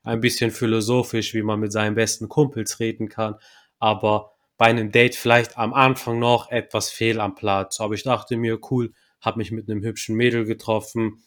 ein 0.02 0.20
bisschen 0.20 0.50
philosophisch, 0.50 1.32
wie 1.32 1.42
man 1.42 1.60
mit 1.60 1.72
seinen 1.72 1.94
besten 1.94 2.28
Kumpels 2.28 2.78
reden 2.78 3.08
kann. 3.08 3.36
Aber 3.78 4.33
bei 4.56 4.66
einem 4.66 4.92
Date 4.92 5.16
vielleicht 5.16 5.58
am 5.58 5.74
Anfang 5.74 6.18
noch 6.18 6.50
etwas 6.50 6.90
fehl 6.90 7.20
am 7.20 7.34
Platz. 7.34 7.80
Aber 7.80 7.94
ich 7.94 8.04
dachte 8.04 8.36
mir, 8.36 8.58
cool, 8.70 8.92
habe 9.20 9.38
mich 9.38 9.50
mit 9.50 9.68
einem 9.68 9.82
hübschen 9.82 10.16
Mädel 10.16 10.44
getroffen 10.44 11.24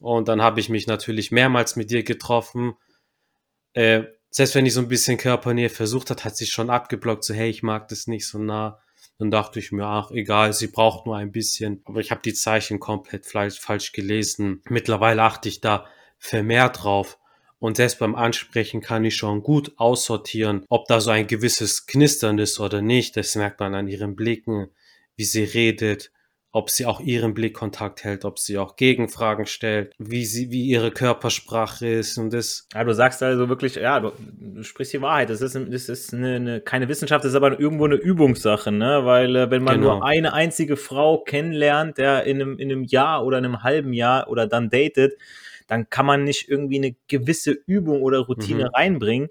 und 0.00 0.28
dann 0.28 0.42
habe 0.42 0.60
ich 0.60 0.68
mich 0.68 0.86
natürlich 0.86 1.32
mehrmals 1.32 1.76
mit 1.76 1.90
dir 1.90 2.02
getroffen. 2.02 2.74
Äh, 3.72 4.04
selbst 4.30 4.54
wenn 4.54 4.66
ich 4.66 4.74
so 4.74 4.80
ein 4.80 4.88
bisschen 4.88 5.16
Körpernähe 5.16 5.70
versucht 5.70 6.10
hat, 6.10 6.24
hat 6.24 6.36
sie 6.36 6.46
schon 6.46 6.70
abgeblockt, 6.70 7.24
so 7.24 7.34
hey, 7.34 7.48
ich 7.48 7.62
mag 7.62 7.88
das 7.88 8.06
nicht 8.06 8.26
so 8.28 8.38
nah. 8.38 8.78
Dann 9.18 9.32
dachte 9.32 9.58
ich 9.58 9.72
mir, 9.72 9.84
ach, 9.84 10.12
egal, 10.12 10.52
sie 10.52 10.68
braucht 10.68 11.06
nur 11.06 11.16
ein 11.16 11.32
bisschen. 11.32 11.82
Aber 11.86 11.98
ich 11.98 12.12
habe 12.12 12.20
die 12.24 12.34
Zeichen 12.34 12.78
komplett 12.78 13.26
falsch 13.26 13.92
gelesen. 13.92 14.62
Mittlerweile 14.68 15.22
achte 15.22 15.48
ich 15.48 15.60
da 15.60 15.86
vermehrt 16.18 16.84
drauf. 16.84 17.18
Und 17.60 17.76
selbst 17.76 17.98
beim 17.98 18.14
Ansprechen 18.14 18.80
kann 18.80 19.04
ich 19.04 19.16
schon 19.16 19.42
gut 19.42 19.72
aussortieren, 19.76 20.64
ob 20.68 20.86
da 20.86 21.00
so 21.00 21.10
ein 21.10 21.26
gewisses 21.26 21.86
Knistern 21.86 22.38
ist 22.38 22.60
oder 22.60 22.82
nicht. 22.82 23.16
Das 23.16 23.34
merkt 23.34 23.58
man 23.58 23.74
an 23.74 23.88
ihren 23.88 24.14
Blicken, 24.14 24.68
wie 25.16 25.24
sie 25.24 25.42
redet, 25.42 26.12
ob 26.50 26.70
sie 26.70 26.86
auch 26.86 27.00
ihren 27.00 27.34
Blickkontakt 27.34 28.04
hält, 28.04 28.24
ob 28.24 28.38
sie 28.38 28.56
auch 28.58 28.76
Gegenfragen 28.76 29.46
stellt, 29.46 29.92
wie 29.98 30.24
sie, 30.24 30.50
wie 30.50 30.64
ihre 30.64 30.90
Körpersprache 30.90 31.86
ist 31.86 32.16
und 32.16 32.32
das. 32.32 32.66
Ja, 32.72 32.84
du 32.84 32.94
sagst 32.94 33.22
also 33.22 33.48
wirklich, 33.48 33.74
ja, 33.74 34.00
du, 34.00 34.12
du 34.38 34.62
sprichst 34.62 34.94
die 34.94 35.02
Wahrheit. 35.02 35.28
Das 35.28 35.42
ist, 35.42 35.54
das 35.54 35.88
ist 35.88 36.14
eine, 36.14 36.36
eine, 36.36 36.60
keine 36.60 36.88
Wissenschaft, 36.88 37.24
das 37.24 37.32
ist 37.32 37.36
aber 37.36 37.60
irgendwo 37.60 37.84
eine 37.84 37.96
Übungssache, 37.96 38.72
ne? 38.72 39.04
Weil 39.04 39.36
äh, 39.36 39.50
wenn 39.50 39.62
man 39.62 39.80
genau. 39.80 39.96
nur 39.96 40.06
eine 40.06 40.32
einzige 40.32 40.76
Frau 40.76 41.18
kennenlernt, 41.18 41.98
der 41.98 42.24
in 42.24 42.40
einem, 42.40 42.58
in 42.58 42.72
einem 42.72 42.84
Jahr 42.84 43.26
oder 43.26 43.36
einem 43.36 43.62
halben 43.62 43.92
Jahr 43.92 44.28
oder 44.30 44.46
dann 44.46 44.70
datet, 44.70 45.14
dann 45.68 45.88
kann 45.88 46.06
man 46.06 46.24
nicht 46.24 46.48
irgendwie 46.48 46.78
eine 46.78 46.96
gewisse 47.06 47.52
Übung 47.52 48.02
oder 48.02 48.18
Routine 48.18 48.64
mhm. 48.64 48.70
reinbringen. 48.74 49.28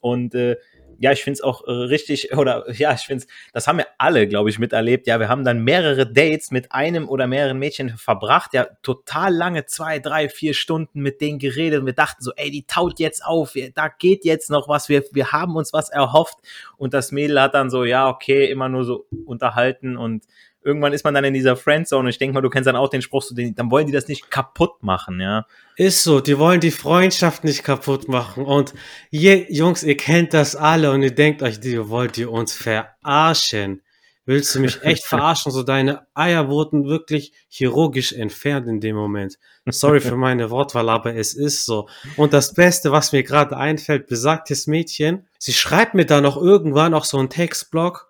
Und 0.00 0.34
äh, 0.34 0.56
ja, 0.98 1.12
ich 1.12 1.22
finde 1.22 1.34
es 1.34 1.40
auch 1.42 1.66
äh, 1.66 1.70
richtig, 1.70 2.36
oder 2.36 2.70
ja, 2.72 2.92
ich 2.94 3.02
finde 3.02 3.24
es, 3.24 3.32
das 3.52 3.66
haben 3.66 3.78
wir 3.78 3.86
alle, 3.98 4.26
glaube 4.26 4.50
ich, 4.50 4.58
miterlebt. 4.58 5.06
Ja, 5.06 5.20
wir 5.20 5.28
haben 5.28 5.44
dann 5.44 5.62
mehrere 5.62 6.10
Dates 6.10 6.50
mit 6.50 6.72
einem 6.72 7.08
oder 7.08 7.26
mehreren 7.26 7.58
Mädchen 7.58 7.90
verbracht, 7.90 8.54
ja, 8.54 8.66
total 8.82 9.34
lange, 9.34 9.66
zwei, 9.66 9.98
drei, 9.98 10.28
vier 10.28 10.54
Stunden 10.54 11.00
mit 11.00 11.20
denen 11.20 11.38
geredet 11.38 11.80
und 11.80 11.86
wir 11.86 11.92
dachten 11.92 12.22
so, 12.22 12.32
ey, 12.36 12.50
die 12.50 12.66
taut 12.66 12.98
jetzt 12.98 13.24
auf, 13.24 13.54
da 13.74 13.88
geht 13.88 14.24
jetzt 14.24 14.50
noch 14.50 14.68
was, 14.68 14.88
wir, 14.88 15.04
wir 15.12 15.32
haben 15.32 15.56
uns 15.56 15.72
was 15.72 15.90
erhofft 15.90 16.38
und 16.76 16.94
das 16.94 17.12
Mädel 17.12 17.40
hat 17.40 17.54
dann 17.54 17.70
so, 17.70 17.84
ja, 17.84 18.08
okay, 18.08 18.50
immer 18.50 18.68
nur 18.68 18.84
so 18.84 19.06
unterhalten 19.24 19.96
und 19.96 20.24
irgendwann 20.66 20.92
ist 20.92 21.04
man 21.04 21.14
dann 21.14 21.24
in 21.24 21.32
dieser 21.32 21.56
Friendzone. 21.56 22.10
Ich 22.10 22.18
denke 22.18 22.34
mal, 22.34 22.40
du 22.40 22.50
kennst 22.50 22.66
dann 22.66 22.76
auch 22.76 22.88
den 22.88 23.00
Spruch, 23.00 23.24
dann 23.34 23.70
wollen 23.70 23.86
die 23.86 23.92
das 23.92 24.08
nicht 24.08 24.30
kaputt 24.30 24.82
machen, 24.82 25.20
ja. 25.20 25.46
Ist 25.76 26.02
so, 26.02 26.20
die 26.20 26.38
wollen 26.38 26.60
die 26.60 26.72
Freundschaft 26.72 27.44
nicht 27.44 27.62
kaputt 27.62 28.08
machen. 28.08 28.44
Und 28.44 28.74
je, 29.10 29.46
Jungs, 29.48 29.84
ihr 29.84 29.96
kennt 29.96 30.34
das 30.34 30.56
alle 30.56 30.90
und 30.90 31.02
ihr 31.02 31.14
denkt 31.14 31.42
euch, 31.42 31.60
die 31.60 31.88
wollt 31.88 32.18
ihr 32.18 32.32
uns 32.32 32.52
verarschen. 32.52 33.82
Willst 34.24 34.56
du 34.56 34.60
mich 34.60 34.82
echt 34.82 35.04
verarschen? 35.04 35.52
So 35.52 35.62
deine 35.62 36.06
Eier 36.14 36.50
wurden 36.50 36.86
wirklich 36.86 37.32
chirurgisch 37.48 38.12
entfernt 38.12 38.66
in 38.66 38.80
dem 38.80 38.96
Moment. 38.96 39.38
Sorry 39.66 40.00
für 40.00 40.16
meine 40.16 40.50
Wortwahl, 40.50 40.88
aber 40.88 41.14
es 41.14 41.34
ist 41.34 41.64
so. 41.64 41.88
Und 42.16 42.32
das 42.32 42.54
Beste, 42.54 42.90
was 42.90 43.12
mir 43.12 43.22
gerade 43.22 43.56
einfällt, 43.56 44.08
besagtes 44.08 44.66
Mädchen, 44.66 45.28
sie 45.38 45.52
schreibt 45.52 45.94
mir 45.94 46.06
da 46.06 46.20
noch 46.20 46.36
irgendwann 46.36 46.92
auch 46.92 47.04
so 47.04 47.18
einen 47.18 47.30
Textblock 47.30 48.08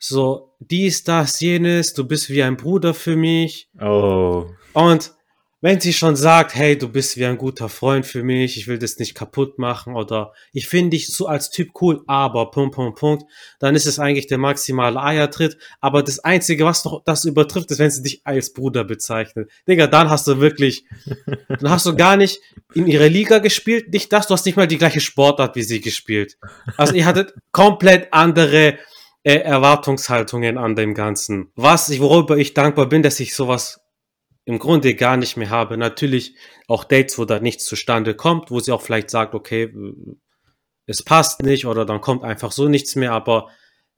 so 0.00 0.54
dies, 0.58 1.04
das, 1.04 1.38
jenes, 1.40 1.92
du 1.94 2.04
bist 2.04 2.30
wie 2.30 2.42
ein 2.42 2.56
Bruder 2.56 2.94
für 2.94 3.16
mich. 3.16 3.68
Oh. 3.80 4.46
Und 4.72 5.12
wenn 5.62 5.78
sie 5.78 5.92
schon 5.92 6.16
sagt, 6.16 6.54
hey, 6.54 6.78
du 6.78 6.88
bist 6.88 7.18
wie 7.18 7.26
ein 7.26 7.36
guter 7.36 7.68
Freund 7.68 8.06
für 8.06 8.22
mich, 8.22 8.56
ich 8.56 8.66
will 8.66 8.78
das 8.78 8.98
nicht 8.98 9.14
kaputt 9.14 9.58
machen 9.58 9.94
oder 9.94 10.32
ich 10.54 10.66
finde 10.66 10.90
dich 10.90 11.08
so 11.08 11.26
als 11.26 11.50
Typ 11.50 11.72
cool, 11.82 12.02
aber 12.06 12.50
Punkt, 12.50 12.74
Punkt, 12.74 12.98
Punkt, 12.98 13.24
dann 13.58 13.74
ist 13.74 13.84
es 13.84 13.98
eigentlich 13.98 14.26
der 14.26 14.38
maximale 14.38 15.02
Eiertritt. 15.02 15.58
Aber 15.82 16.02
das 16.02 16.18
Einzige, 16.20 16.64
was 16.64 16.86
noch 16.86 17.04
das 17.04 17.26
übertrifft, 17.26 17.70
ist, 17.70 17.78
wenn 17.78 17.90
sie 17.90 18.02
dich 18.02 18.22
als 18.24 18.54
Bruder 18.54 18.84
bezeichnet. 18.84 19.50
Digga, 19.68 19.86
dann 19.86 20.08
hast 20.08 20.26
du 20.26 20.40
wirklich, 20.40 20.86
dann 21.48 21.68
hast 21.68 21.84
du 21.84 21.94
gar 21.94 22.16
nicht 22.16 22.40
in 22.72 22.86
ihrer 22.86 23.10
Liga 23.10 23.38
gespielt, 23.38 23.92
nicht 23.92 24.10
das, 24.14 24.28
du 24.28 24.32
hast 24.32 24.46
nicht 24.46 24.56
mal 24.56 24.66
die 24.66 24.78
gleiche 24.78 25.00
Sportart 25.00 25.56
wie 25.56 25.62
sie 25.62 25.82
gespielt. 25.82 26.38
Also 26.78 26.94
ihr 26.94 27.04
hattet 27.04 27.34
komplett 27.52 28.08
andere 28.12 28.78
äh, 29.22 29.36
Erwartungshaltungen 29.36 30.58
an 30.58 30.76
dem 30.76 30.94
Ganzen. 30.94 31.52
Was 31.56 31.88
ich, 31.90 32.00
worüber 32.00 32.36
ich 32.36 32.54
dankbar 32.54 32.86
bin, 32.86 33.02
dass 33.02 33.20
ich 33.20 33.34
sowas 33.34 33.80
im 34.44 34.58
Grunde 34.58 34.94
gar 34.94 35.16
nicht 35.16 35.36
mehr 35.36 35.50
habe. 35.50 35.76
Natürlich 35.76 36.34
auch 36.66 36.84
Dates, 36.84 37.18
wo 37.18 37.24
da 37.24 37.40
nichts 37.40 37.66
zustande 37.66 38.14
kommt, 38.14 38.50
wo 38.50 38.60
sie 38.60 38.72
auch 38.72 38.82
vielleicht 38.82 39.10
sagt, 39.10 39.34
okay, 39.34 39.72
es 40.86 41.02
passt 41.02 41.42
nicht 41.42 41.66
oder 41.66 41.84
dann 41.84 42.00
kommt 42.00 42.24
einfach 42.24 42.50
so 42.50 42.68
nichts 42.68 42.96
mehr, 42.96 43.12
aber 43.12 43.50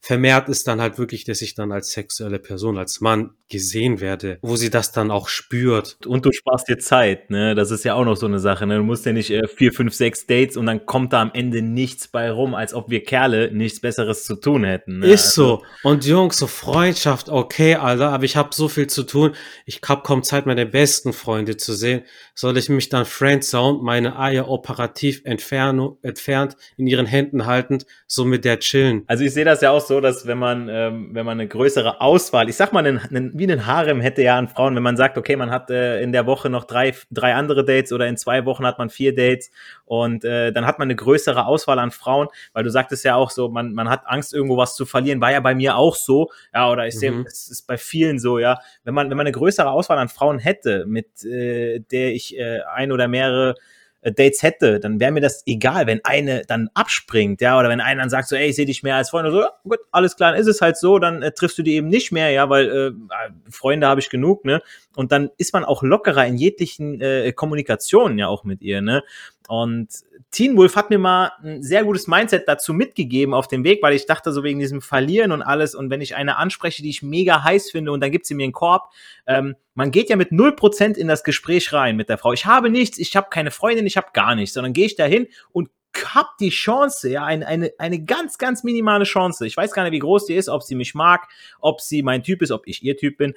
vermehrt 0.03 0.49
ist 0.49 0.67
dann 0.67 0.81
halt 0.81 0.99
wirklich, 0.99 1.23
dass 1.25 1.43
ich 1.43 1.55
dann 1.55 1.71
als 1.71 1.93
sexuelle 1.93 2.41
Person, 2.41 2.77
als 2.77 3.01
Mann 3.01 3.31
gesehen 3.49 4.01
werde, 4.01 4.39
wo 4.43 4.57
sie 4.57 4.69
das 4.69 4.91
dann 4.91 5.13
auch 5.13 5.29
spürt. 5.29 5.99
Und 6.07 6.27
du 6.27 6.33
sparst 6.33 6.69
dir 6.69 6.79
Zeit, 6.79 7.31
ne? 7.31 7.55
Das 7.55 7.71
ist 7.71 7.85
ja 7.85 7.95
auch 7.95 8.05
noch 8.05 8.17
so 8.17 8.27
eine 8.27 8.41
Sache, 8.41 8.67
ne? 8.67 8.79
Du 8.79 8.83
musst 8.83 9.07
ja 9.07 9.13
nicht 9.13 9.31
äh, 9.31 9.47
vier, 9.47 9.73
fünf, 9.73 9.95
sechs 9.95 10.27
Dates 10.27 10.57
und 10.57 10.67
dann 10.67 10.87
kommt 10.87 11.13
da 11.13 11.23
am 11.23 11.31
Ende 11.33 11.63
nichts 11.63 12.09
bei 12.09 12.33
rum, 12.33 12.55
als 12.55 12.75
ob 12.75 12.91
wir 12.91 13.05
Kerle 13.05 13.53
nichts 13.53 13.81
Besseres 13.81 14.25
zu 14.25 14.35
tun 14.35 14.65
hätten. 14.65 14.99
Ne? 14.99 15.07
Ist 15.07 15.27
also, 15.27 15.63
so. 15.83 15.89
Und 15.89 16.05
Jungs, 16.05 16.37
so 16.37 16.49
Freundschaft, 16.49 17.29
okay, 17.29 17.77
Alter, 17.77 18.11
aber 18.11 18.25
ich 18.25 18.37
habe 18.37 18.53
so 18.53 18.69
viel 18.69 18.89
zu 18.89 19.05
tun. 19.05 19.37
Ich 19.67 19.81
hab 19.87 20.03
kaum 20.03 20.25
Zeit, 20.25 20.47
meine 20.47 20.67
besten 20.67 21.13
Freunde 21.13 21.57
zu 21.59 21.75
sehen. 21.75 22.03
Soll 22.35 22.57
ich 22.57 22.69
mich 22.69 22.89
dann 22.89 23.05
Friendzone, 23.05 23.79
meine 23.83 24.19
Eier 24.19 24.49
operativ 24.49 25.21
entfernt, 25.25 26.57
in 26.77 26.89
ihren 26.89 27.07
Händen 27.07 27.47
haltend, 27.47 27.87
so 28.09 28.25
mit 28.25 28.45
der 28.45 28.59
chillen? 28.59 29.05
Also 29.07 29.23
ich 29.23 29.33
sehe 29.33 29.45
das 29.45 29.61
ja 29.61 29.71
auch 29.71 29.81
so 29.81 29.92
so, 29.93 30.01
dass 30.01 30.27
wenn 30.27 30.39
man, 30.39 30.69
ähm, 30.71 31.11
wenn 31.13 31.27
man 31.27 31.39
eine 31.39 31.47
größere 31.47 32.01
Auswahl, 32.01 32.49
ich 32.49 32.57
sag 32.57 32.73
mal, 32.73 32.87
einen, 32.87 32.99
einen, 32.99 33.39
wie 33.39 33.45
einen 33.45 33.67
Harem 33.67 34.01
hätte 34.01 34.23
ja 34.23 34.39
an 34.39 34.49
Frauen, 34.49 34.75
wenn 34.75 34.83
man 34.83 34.97
sagt, 34.97 35.19
okay, 35.19 35.37
man 35.37 35.51
hat 35.51 35.71
äh, 35.71 36.01
in 36.01 36.13
der 36.13 36.25
Woche 36.25 36.49
noch 36.49 36.65
drei, 36.65 36.95
drei 37.11 37.35
andere 37.35 37.63
Dates 37.63 37.93
oder 37.93 38.07
in 38.07 38.17
zwei 38.17 38.47
Wochen 38.47 38.65
hat 38.65 38.79
man 38.79 38.89
vier 38.89 39.15
Dates 39.15 39.51
und 39.85 40.25
äh, 40.25 40.51
dann 40.51 40.65
hat 40.65 40.79
man 40.79 40.87
eine 40.87 40.97
größere 40.97 41.45
Auswahl 41.45 41.79
an 41.79 41.91
Frauen, 41.91 42.29
weil 42.55 42.65
du 42.65 42.71
sagtest 42.71 43.05
ja 43.05 43.17
auch 43.17 43.31
so, 43.31 43.51
man, 43.51 43.75
man 43.75 43.91
hat 43.91 44.07
Angst, 44.07 44.33
irgendwo 44.33 44.57
was 44.57 44.77
zu 44.77 44.87
verlieren, 44.87 45.21
war 45.21 45.31
ja 45.31 45.41
bei 45.41 45.55
mir 45.55 45.77
auch 45.77 45.95
so, 45.95 46.31
ja, 46.55 46.71
oder 46.71 46.87
ich 46.87 46.99
sehe, 46.99 47.13
mhm. 47.13 47.27
es 47.27 47.51
ist 47.51 47.67
bei 47.67 47.77
vielen 47.77 48.19
so, 48.19 48.39
ja, 48.39 48.59
wenn 48.85 48.95
man, 48.95 49.11
wenn 49.11 49.17
man 49.19 49.27
eine 49.27 49.35
größere 49.35 49.71
Auswahl 49.71 49.99
an 49.99 50.09
Frauen 50.09 50.39
hätte, 50.39 50.87
mit 50.87 51.23
äh, 51.25 51.81
der 51.81 52.15
ich 52.15 52.39
äh, 52.39 52.61
ein 52.75 52.93
oder 52.93 53.09
mehrere 53.09 53.57
Dates 54.03 54.43
hätte, 54.43 54.81
dann 54.81 54.99
wäre 54.99 55.13
mir 55.13 55.21
das 55.21 55.43
egal, 55.47 55.87
wenn 55.87 56.05
eine 56.05 56.43
dann 56.47 56.69
abspringt, 56.75 57.41
ja, 57.41 57.59
oder 57.59 57.69
wenn 57.69 57.81
einer 57.81 58.01
dann 58.01 58.11
sagt 58.11 58.29
so, 58.29 58.37
ey, 58.37 58.49
ich 58.49 58.57
sehe 58.57 58.67
dich 58.67 58.83
mehr 58.83 58.97
als 58.97 59.11
Freunde, 59.11 59.31
so, 59.31 59.41
ja, 59.41 59.53
gut, 59.63 59.79
alles 59.93 60.17
klar, 60.17 60.33
dann 60.33 60.41
ist 60.41 60.49
es 60.49 60.61
halt 60.61 60.77
so, 60.77 60.99
dann 60.99 61.23
äh, 61.23 61.33
triffst 61.33 61.57
du 61.59 61.63
die 61.63 61.75
eben 61.75 61.89
nicht 61.89 62.11
mehr, 62.11 62.31
ja, 62.31 62.51
weil 62.51 62.69
äh, 62.69 63.51
Freunde 63.51 63.87
habe 63.87 64.01
ich 64.01 64.11
genug, 64.11 64.45
ne, 64.45 64.61
und 64.97 65.13
dann 65.13 65.31
ist 65.39 65.53
man 65.53 65.65
auch 65.65 65.83
lockerer 65.83 66.27
in 66.27 66.37
jeglichen 66.37 67.01
äh, 67.01 67.33
Kommunikationen 67.33 68.19
ja 68.19 68.27
auch 68.27 68.43
mit 68.43 68.61
ihr, 68.63 68.83
ne, 68.83 69.03
und 69.49 69.89
Teen 70.33 70.57
Wolf 70.57 70.77
hat 70.77 70.89
mir 70.89 70.99
mal 70.99 71.33
ein 71.45 71.63
sehr 71.63 71.85
gutes 71.85 72.07
Mindset 72.07 72.49
dazu 72.49 72.73
mitgegeben 72.73 73.35
auf 73.35 73.49
dem 73.49 73.65
Weg, 73.65 73.83
weil 73.83 73.95
ich 73.95 74.07
dachte 74.07 74.33
so 74.33 74.43
wegen 74.43 74.59
diesem 74.59 74.81
Verlieren 74.81 75.31
und 75.31 75.43
alles 75.43 75.75
und 75.75 75.91
wenn 75.91 76.01
ich 76.01 76.17
eine 76.17 76.39
anspreche, 76.39 76.83
die 76.83 76.89
ich 76.89 77.03
mega 77.03 77.45
heiß 77.45 77.71
finde 77.71 77.93
und 77.93 78.01
dann 78.01 78.11
gibt 78.11 78.27
sie 78.27 78.35
mir 78.35 78.45
einen 78.45 78.53
Korb, 78.53 78.91
ähm, 79.27 79.57
man 79.75 79.91
geht 79.91 80.09
ja 80.09 80.17
mit 80.17 80.33
null 80.33 80.57
Prozent 80.57 80.97
in 80.97 81.07
das 81.07 81.23
Gespräch 81.23 81.73
rein 81.75 81.97
mit 81.97 82.09
der 82.09 82.17
Frau. 82.17 82.33
Ich 82.33 82.47
habe 82.47 82.71
nichts, 82.71 82.99
ich 82.99 83.15
habe 83.15 83.29
keine 83.31 83.51
Freundin, 83.51 83.87
ich 83.87 83.99
habe 83.99 84.09
gar 84.15 84.35
nichts, 84.35 84.55
sondern 84.55 84.73
gehe 84.73 84.87
ich 84.87 84.97
dahin 84.97 85.29
und 85.53 85.69
hab 86.15 86.39
die 86.39 86.49
Chance, 86.49 87.11
ja, 87.11 87.25
eine, 87.25 87.47
eine, 87.47 87.71
eine 87.77 88.03
ganz, 88.03 88.39
ganz 88.39 88.65
minimale 88.65 89.05
Chance. 89.05 89.47
Ich 89.47 89.57
weiß 89.57 89.73
gar 89.73 89.83
nicht, 89.83 89.93
wie 89.93 89.99
groß 89.99 90.25
die 90.25 90.35
ist, 90.35 90.49
ob 90.49 90.63
sie 90.63 90.75
mich 90.75 90.95
mag, 90.95 91.29
ob 91.61 91.83
sie 91.83 92.03
mein 92.03 92.23
Typ 92.23 92.41
ist, 92.41 92.51
ob 92.51 92.67
ich 92.67 92.83
ihr 92.83 92.97
Typ 92.97 93.19
bin 93.19 93.35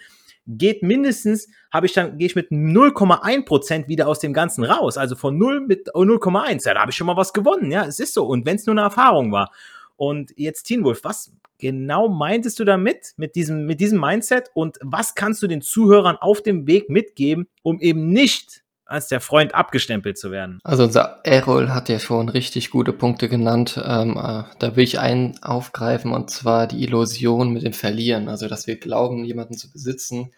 geht 0.47 0.83
mindestens, 0.83 1.47
habe 1.71 1.85
ich 1.85 1.93
dann, 1.93 2.17
gehe 2.17 2.27
ich 2.27 2.35
mit 2.35 2.51
0,1 2.51 3.45
Prozent 3.45 3.87
wieder 3.87 4.07
aus 4.07 4.19
dem 4.19 4.33
Ganzen 4.33 4.63
raus. 4.63 4.97
Also 4.97 5.15
von 5.15 5.37
0 5.37 5.61
mit 5.61 5.89
0,1. 5.93 6.65
Ja, 6.65 6.73
da 6.73 6.81
habe 6.81 6.91
ich 6.91 6.97
schon 6.97 7.07
mal 7.07 7.17
was 7.17 7.33
gewonnen. 7.33 7.71
Ja, 7.71 7.85
es 7.85 7.99
ist 7.99 8.13
so. 8.13 8.25
Und 8.25 8.45
wenn 8.45 8.55
es 8.55 8.65
nur 8.65 8.73
eine 8.73 8.81
Erfahrung 8.81 9.31
war. 9.31 9.51
Und 9.97 10.33
jetzt 10.35 10.63
Teen 10.63 10.83
Wolf, 10.83 11.03
was 11.03 11.31
genau 11.57 12.09
meintest 12.09 12.59
du 12.59 12.65
damit, 12.65 13.13
mit 13.17 13.35
diesem, 13.35 13.65
mit 13.65 13.79
diesem 13.79 13.99
Mindset? 13.99 14.51
Und 14.53 14.77
was 14.81 15.15
kannst 15.15 15.41
du 15.41 15.47
den 15.47 15.61
Zuhörern 15.61 16.17
auf 16.17 16.41
dem 16.41 16.67
Weg 16.67 16.89
mitgeben, 16.89 17.47
um 17.63 17.79
eben 17.79 18.09
nicht 18.09 18.64
als 18.85 19.07
der 19.07 19.19
Freund 19.19 19.55
abgestempelt 19.55 20.17
zu 20.17 20.31
werden. 20.31 20.59
Also 20.63 20.83
unser 20.83 21.19
Errol 21.23 21.73
hat 21.73 21.89
ja 21.89 21.99
schon 21.99 22.29
richtig 22.29 22.69
gute 22.69 22.93
Punkte 22.93 23.27
genannt. 23.27 23.81
Ähm, 23.83 24.11
äh, 24.11 24.43
da 24.59 24.75
will 24.75 24.83
ich 24.83 24.99
einen 24.99 25.41
aufgreifen 25.41 26.11
und 26.11 26.29
zwar 26.29 26.67
die 26.67 26.83
Illusion 26.83 27.51
mit 27.51 27.63
dem 27.63 27.73
Verlieren. 27.73 28.29
Also 28.29 28.47
dass 28.47 28.67
wir 28.67 28.77
glauben, 28.77 29.25
jemanden 29.25 29.55
zu 29.55 29.71
besitzen 29.71 30.31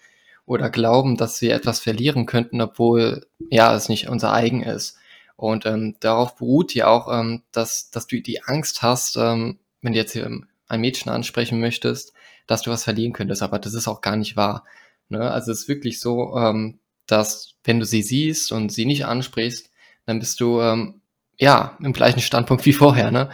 oder 0.46 0.70
glauben, 0.70 1.18
dass 1.18 1.42
wir 1.42 1.54
etwas 1.54 1.82
verlieren 1.82 2.26
könnten, 2.26 2.62
obwohl 2.62 3.28
ja 3.50 3.76
es 3.76 3.90
nicht 3.90 4.08
unser 4.08 4.32
eigen 4.32 4.64
ist. 4.64 4.98
Und 5.36 5.66
ähm, 5.66 5.98
darauf 6.00 6.36
beruht 6.38 6.74
ja 6.74 6.88
auch, 6.88 7.14
ähm, 7.14 7.44
dass, 7.52 7.92
dass 7.92 8.08
du 8.08 8.22
die 8.22 8.44
Angst 8.44 8.82
hast, 8.82 9.18
ähm, 9.18 9.60
wenn 9.82 9.94
du 9.94 10.00
jetzt 10.00 10.14
hier 10.14 10.30
ein 10.68 10.82
Mädchen 10.82 11.12
ansprechen 11.12 11.60
möchtest, 11.60 12.14
dass 12.48 12.62
du 12.62 12.72
was 12.72 12.86
verlieren 12.86 13.14
könntest. 13.14 13.44
Aber 13.44 13.60
das 13.60 13.74
ist 13.74 13.88
auch 13.88 14.02
gar 14.02 14.16
nicht 14.16 14.36
wahr. 14.38 14.64
Ne? 15.10 15.30
Also 15.30 15.52
es 15.52 15.62
ist 15.62 15.68
wirklich 15.68 16.00
so, 16.00 16.36
ähm, 16.38 16.80
dass 17.08 17.56
wenn 17.64 17.80
du 17.80 17.86
sie 17.86 18.02
siehst 18.02 18.52
und 18.52 18.72
sie 18.72 18.86
nicht 18.86 19.06
ansprichst, 19.06 19.72
dann 20.06 20.20
bist 20.20 20.40
du 20.40 20.62
ähm, 20.62 21.02
ja 21.38 21.78
im 21.82 21.94
gleichen 21.94 22.22
Standpunkt 22.22 22.66
wie 22.66 22.74
vorher. 22.74 23.12
Ne? 23.12 23.30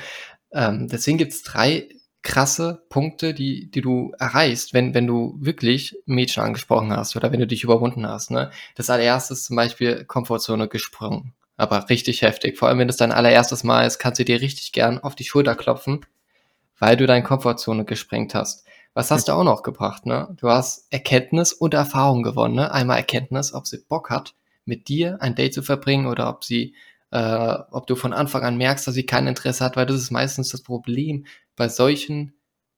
Ähm, 0.52 0.88
deswegen 0.88 1.18
gibt's 1.18 1.44
drei 1.44 1.90
krasse 2.24 2.86
Punkte, 2.90 3.34
die, 3.34 3.70
die 3.70 3.82
du 3.82 4.14
erreichst, 4.18 4.74
wenn, 4.74 4.94
wenn 4.94 5.06
du 5.06 5.36
wirklich 5.40 5.96
Mädchen 6.06 6.42
angesprochen 6.42 6.96
hast 6.96 7.16
oder 7.16 7.32
wenn 7.32 7.40
du 7.42 7.48
dich 7.48 7.64
überwunden 7.64 8.08
hast. 8.08 8.32
Ne? 8.32 8.50
Das 8.76 8.90
allererste 8.90 9.34
ist 9.34 9.46
zum 9.46 9.58
Beispiel 9.58 10.06
Komfortzone 10.06 10.68
gesprungen. 10.70 11.34
Aber 11.58 11.90
richtig 11.90 12.24
heftig. 12.24 12.58
Vor 12.58 12.68
allem, 12.70 12.80
wenn 12.80 12.90
es 12.90 12.98
dein 12.98 13.12
allererstes 13.12 13.64
Mal 13.64 13.86
ist, 13.86 14.00
kannst 14.00 14.20
du 14.20 14.26
dir 14.26 14.42
richtig 14.42 14.72
gern 14.72 15.00
auf 15.00 15.16
die 15.16 15.26
Schulter 15.26 15.56
klopfen, 15.56 16.06
weil 16.80 16.98
du 16.98 17.06
deine 17.06 17.24
Komfortzone 17.24 17.86
gesprengt 17.86 18.34
hast. 18.34 18.66
Was 18.94 19.10
hast 19.10 19.28
du 19.28 19.32
auch 19.34 19.44
noch 19.44 19.64
gebracht, 19.64 20.06
ne? 20.06 20.36
Du 20.40 20.50
hast 20.50 20.86
Erkenntnis 20.92 21.52
und 21.52 21.74
Erfahrung 21.74 22.22
gewonnen, 22.22 22.56
ne? 22.56 22.72
Einmal 22.72 22.98
Erkenntnis, 22.98 23.54
ob 23.54 23.66
sie 23.66 23.80
Bock 23.80 24.10
hat, 24.12 24.36
mit 24.66 24.88
dir 24.88 25.20
ein 25.22 25.36
Date 25.36 25.54
zu 25.54 25.64
verbringen 25.64 26.06
oder 26.06 26.30
ob 26.30 26.44
sie, 26.44 26.76
äh, 27.12 27.58
ob 27.72 27.88
du 27.88 27.96
von 27.96 28.14
Anfang 28.14 28.44
an 28.44 28.56
merkst, 28.56 28.86
dass 28.88 28.94
sie 28.94 29.06
kein 29.06 29.28
Interesse 29.28 29.66
hat, 29.66 29.76
weil 29.76 29.88
das 29.88 29.98
ist 29.98 30.12
meistens 30.12 30.50
das 30.50 30.62
Problem 30.62 31.26
bei 31.56 31.70
solchen, 31.70 32.34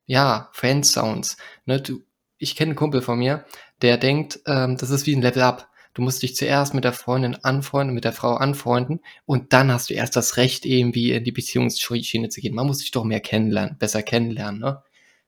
ja, 0.05 0.49
Friend-Sounds, 0.53 1.37
ne? 1.65 1.81
Du, 1.81 2.01
ich 2.37 2.55
kenne 2.55 2.69
einen 2.71 2.77
Kumpel 2.77 3.01
von 3.01 3.19
mir, 3.19 3.45
der 3.81 3.97
denkt, 3.97 4.39
ähm, 4.47 4.77
das 4.77 4.89
ist 4.91 5.07
wie 5.07 5.15
ein 5.15 5.21
Level-Up. 5.21 5.67
Du 5.93 6.01
musst 6.01 6.23
dich 6.23 6.35
zuerst 6.35 6.73
mit 6.73 6.83
der 6.83 6.93
Freundin 6.93 7.35
anfreunden, 7.43 7.93
mit 7.95 8.03
der 8.05 8.11
Frau 8.13 8.35
anfreunden 8.35 9.01
und 9.25 9.53
dann 9.53 9.71
hast 9.71 9.89
du 9.89 9.93
erst 9.93 10.15
das 10.15 10.37
Recht, 10.37 10.65
irgendwie 10.65 11.11
in 11.11 11.23
die 11.23 11.31
Beziehungsschiene 11.31 12.29
zu 12.29 12.41
gehen. 12.41 12.55
Man 12.55 12.67
muss 12.67 12.79
sich 12.79 12.91
doch 12.91 13.05
mehr 13.05 13.21
kennenlernen, 13.21 13.77
besser 13.77 14.03
kennenlernen, 14.03 14.59
ne? 14.61 14.83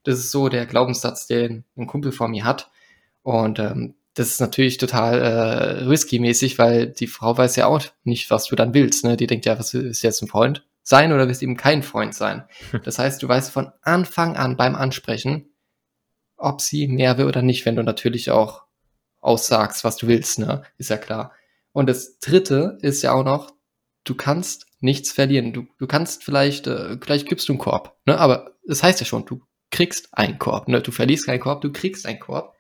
Das 0.08 0.20
ist 0.20 0.32
so 0.32 0.48
der 0.48 0.66
Glaubenssatz, 0.66 1.28
den 1.28 1.66
ein 1.76 1.86
Kumpel 1.86 2.14
von 2.14 2.32
mir 2.32 2.46
hat. 2.46 2.72
Und 3.24 3.60
ähm, 3.60 3.96
das 4.14 4.30
ist 4.30 4.40
natürlich 4.40 4.78
total 4.78 5.20
äh, 5.20 5.84
risky-mäßig, 5.84 6.58
weil 6.58 6.88
die 6.88 7.08
Frau 7.08 7.38
weiß 7.38 7.58
ja 7.58 7.68
auch 7.68 7.84
nicht, 8.06 8.32
was 8.32 8.46
du 8.46 8.56
dann 8.56 8.74
willst. 8.74 9.04
Ne? 9.04 9.18
Die 9.18 9.28
denkt 9.28 9.46
ja, 9.46 9.60
was 9.60 9.74
ist 9.74 10.04
jetzt 10.04 10.22
ein 10.22 10.30
Freund 10.30 10.66
sein 10.82 11.12
oder 11.12 11.28
willst 11.28 11.44
eben 11.44 11.58
kein 11.58 11.84
Freund 11.84 12.16
sein? 12.16 12.46
Das 12.86 13.00
heißt, 13.00 13.22
du 13.22 13.28
weißt 13.28 13.52
von 13.52 13.74
Anfang 13.82 14.38
an 14.38 14.56
beim 14.56 14.76
Ansprechen, 14.76 15.50
ob 16.38 16.62
sie 16.62 16.88
mehr 16.88 17.18
will 17.18 17.26
oder 17.26 17.42
nicht, 17.42 17.66
wenn 17.66 17.76
du 17.76 17.84
natürlich 17.84 18.32
auch 18.32 18.64
aussagst, 19.20 19.84
was 19.84 19.98
du 19.98 20.08
willst, 20.08 20.40
ne? 20.40 20.64
Ist 20.78 20.90
ja 20.90 20.98
klar. 20.98 21.34
Und 21.74 21.90
das 21.90 22.20
dritte 22.20 22.78
ist 22.82 23.02
ja 23.02 23.12
auch 23.12 23.26
noch, 23.26 23.52
du 24.06 24.16
kannst 24.16 24.68
nichts 24.80 25.12
verlieren. 25.12 25.52
Du, 25.52 25.68
du 25.78 25.86
kannst 25.86 26.24
vielleicht, 26.24 26.66
äh, 26.68 26.98
vielleicht 27.02 27.28
gibst 27.28 27.50
du 27.50 27.54
einen 27.54 27.60
Korb, 27.60 27.98
ne? 28.06 28.18
Aber 28.18 28.54
das 28.66 28.84
heißt 28.84 29.02
ja 29.02 29.06
schon, 29.06 29.26
du 29.26 29.42
kriegst 29.72 30.10
einen 30.12 30.40
Korb. 30.40 30.68
Ne? 30.68 30.82
Du 30.82 30.92
verlierst 30.92 31.26
keinen 31.26 31.40
Korb, 31.40 31.62
du 31.62 31.72
kriegst 31.72 32.06
einen 32.06 32.20
Korb. 32.20 32.56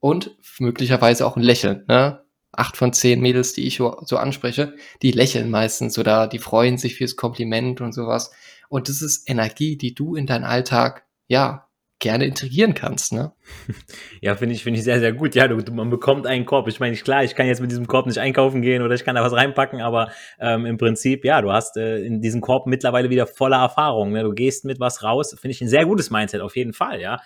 Und 0.00 0.36
möglicherweise 0.58 1.26
auch 1.26 1.36
ein 1.36 1.42
Lächeln. 1.42 1.84
Ne? 1.86 2.24
Acht 2.50 2.76
von 2.76 2.92
zehn 2.92 3.20
Mädels, 3.20 3.52
die 3.52 3.66
ich 3.66 3.76
so 3.76 4.16
anspreche, 4.16 4.74
die 5.00 5.12
lächeln 5.12 5.50
meistens 5.50 5.98
oder 5.98 6.26
die 6.26 6.38
freuen 6.38 6.76
sich 6.76 6.96
fürs 6.96 7.16
Kompliment 7.16 7.80
und 7.80 7.92
sowas. 7.92 8.32
Und 8.68 8.88
das 8.88 9.00
ist 9.00 9.30
Energie, 9.30 9.76
die 9.76 9.94
du 9.94 10.16
in 10.16 10.26
deinen 10.26 10.44
Alltag, 10.44 11.04
ja, 11.28 11.68
gerne 12.02 12.26
integrieren 12.26 12.74
kannst, 12.74 13.12
ne? 13.12 13.32
Ja, 14.20 14.36
finde 14.36 14.54
ich, 14.54 14.62
finde 14.62 14.78
ich 14.78 14.84
sehr, 14.84 14.98
sehr 14.98 15.12
gut. 15.12 15.34
Ja, 15.34 15.48
du, 15.48 15.72
man 15.72 15.88
bekommt 15.88 16.26
einen 16.26 16.44
Korb. 16.44 16.68
Ich 16.68 16.80
meine, 16.80 16.96
klar, 16.96 17.24
ich 17.24 17.34
kann 17.34 17.46
jetzt 17.46 17.60
mit 17.60 17.70
diesem 17.70 17.86
Korb 17.86 18.06
nicht 18.06 18.18
einkaufen 18.18 18.60
gehen 18.60 18.82
oder 18.82 18.94
ich 18.94 19.04
kann 19.04 19.14
da 19.14 19.22
was 19.22 19.32
reinpacken, 19.32 19.80
aber 19.80 20.10
ähm, 20.38 20.66
im 20.66 20.78
Prinzip, 20.78 21.24
ja, 21.24 21.40
du 21.40 21.52
hast 21.52 21.76
äh, 21.76 21.98
in 22.04 22.20
diesem 22.20 22.40
Korb 22.40 22.66
mittlerweile 22.66 23.08
wieder 23.08 23.26
voller 23.26 23.58
Erfahrung. 23.58 24.12
Ne? 24.12 24.22
Du 24.22 24.32
gehst 24.32 24.64
mit 24.64 24.80
was 24.80 25.02
raus. 25.02 25.34
Finde 25.40 25.52
ich 25.52 25.60
ein 25.60 25.68
sehr 25.68 25.86
gutes 25.86 26.10
Mindset, 26.10 26.40
auf 26.40 26.56
jeden 26.56 26.72
Fall, 26.72 27.00
ja. 27.00 27.20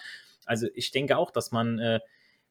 Also 0.44 0.68
ich 0.74 0.90
denke 0.90 1.16
auch, 1.16 1.30
dass 1.30 1.50
man, 1.50 1.78
äh, 1.78 2.00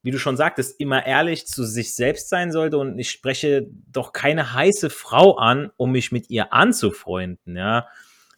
wie 0.01 0.12
du 0.12 0.17
schon 0.17 0.36
sagtest, 0.36 0.79
immer 0.79 1.05
ehrlich 1.05 1.48
zu 1.48 1.63
sich 1.63 1.96
selbst 1.96 2.29
sein 2.29 2.51
sollte 2.51 2.77
und 2.77 3.00
ich 3.00 3.10
spreche 3.10 3.67
doch 3.91 4.13
keine 4.13 4.53
heiße 4.53 4.89
Frau 4.89 5.38
an, 5.38 5.72
um 5.77 5.91
mich 5.91 6.12
mit 6.12 6.29
ihr 6.29 6.53
anzufreunden, 6.53 7.55
ja. 7.55 7.88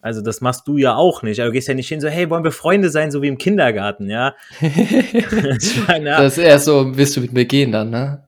Also 0.02 0.22
das 0.22 0.42
machst 0.42 0.68
du 0.68 0.78
ja 0.78 0.96
auch 0.96 1.24
nicht. 1.24 1.40
Also 1.40 1.50
du 1.50 1.54
gehst 1.54 1.68
ja 1.68 1.74
nicht 1.74 1.88
hin 1.90 2.00
so, 2.00 2.08
hey, 2.08 2.30
wollen 2.30 2.44
wir 2.44 2.52
Freunde 2.52 2.90
sein, 2.90 3.12
so 3.12 3.22
wie 3.22 3.28
im 3.28 3.38
Kindergarten, 3.38 4.10
ja? 4.10 4.36
meine, 5.88 6.10
ja. 6.10 6.22
Das 6.22 6.38
ist 6.38 6.44
eher 6.44 6.60
so, 6.60 6.96
willst 6.96 7.18
du 7.18 7.22
mit 7.22 7.34
mir 7.34 7.46
gehen 7.46 7.72
dann, 7.72 7.90
ne? 7.90 8.24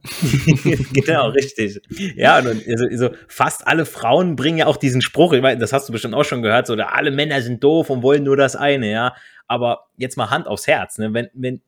genau, 0.93 1.29
richtig. 1.29 1.79
Ja, 2.15 2.39
und 2.39 2.47
also, 2.47 2.85
also 2.85 3.09
fast 3.27 3.67
alle 3.67 3.85
Frauen 3.85 4.35
bringen 4.35 4.57
ja 4.57 4.65
auch 4.65 4.77
diesen 4.77 5.01
Spruch, 5.01 5.33
ich 5.33 5.41
meine, 5.41 5.59
das 5.59 5.71
hast 5.71 5.87
du 5.87 5.93
bestimmt 5.93 6.15
auch 6.15 6.25
schon 6.25 6.41
gehört, 6.41 6.67
so, 6.67 6.73
alle 6.73 7.11
Männer 7.11 7.41
sind 7.41 7.63
doof 7.63 7.89
und 7.89 8.01
wollen 8.01 8.23
nur 8.23 8.35
das 8.37 8.55
eine, 8.55 8.89
ja. 8.89 9.13
Aber 9.47 9.87
jetzt 9.97 10.17
mal 10.17 10.29
Hand 10.29 10.47
aufs 10.47 10.67
Herz, 10.67 10.97
ne? 10.97 11.13
Wenn, 11.13 11.29
wenn 11.33 11.61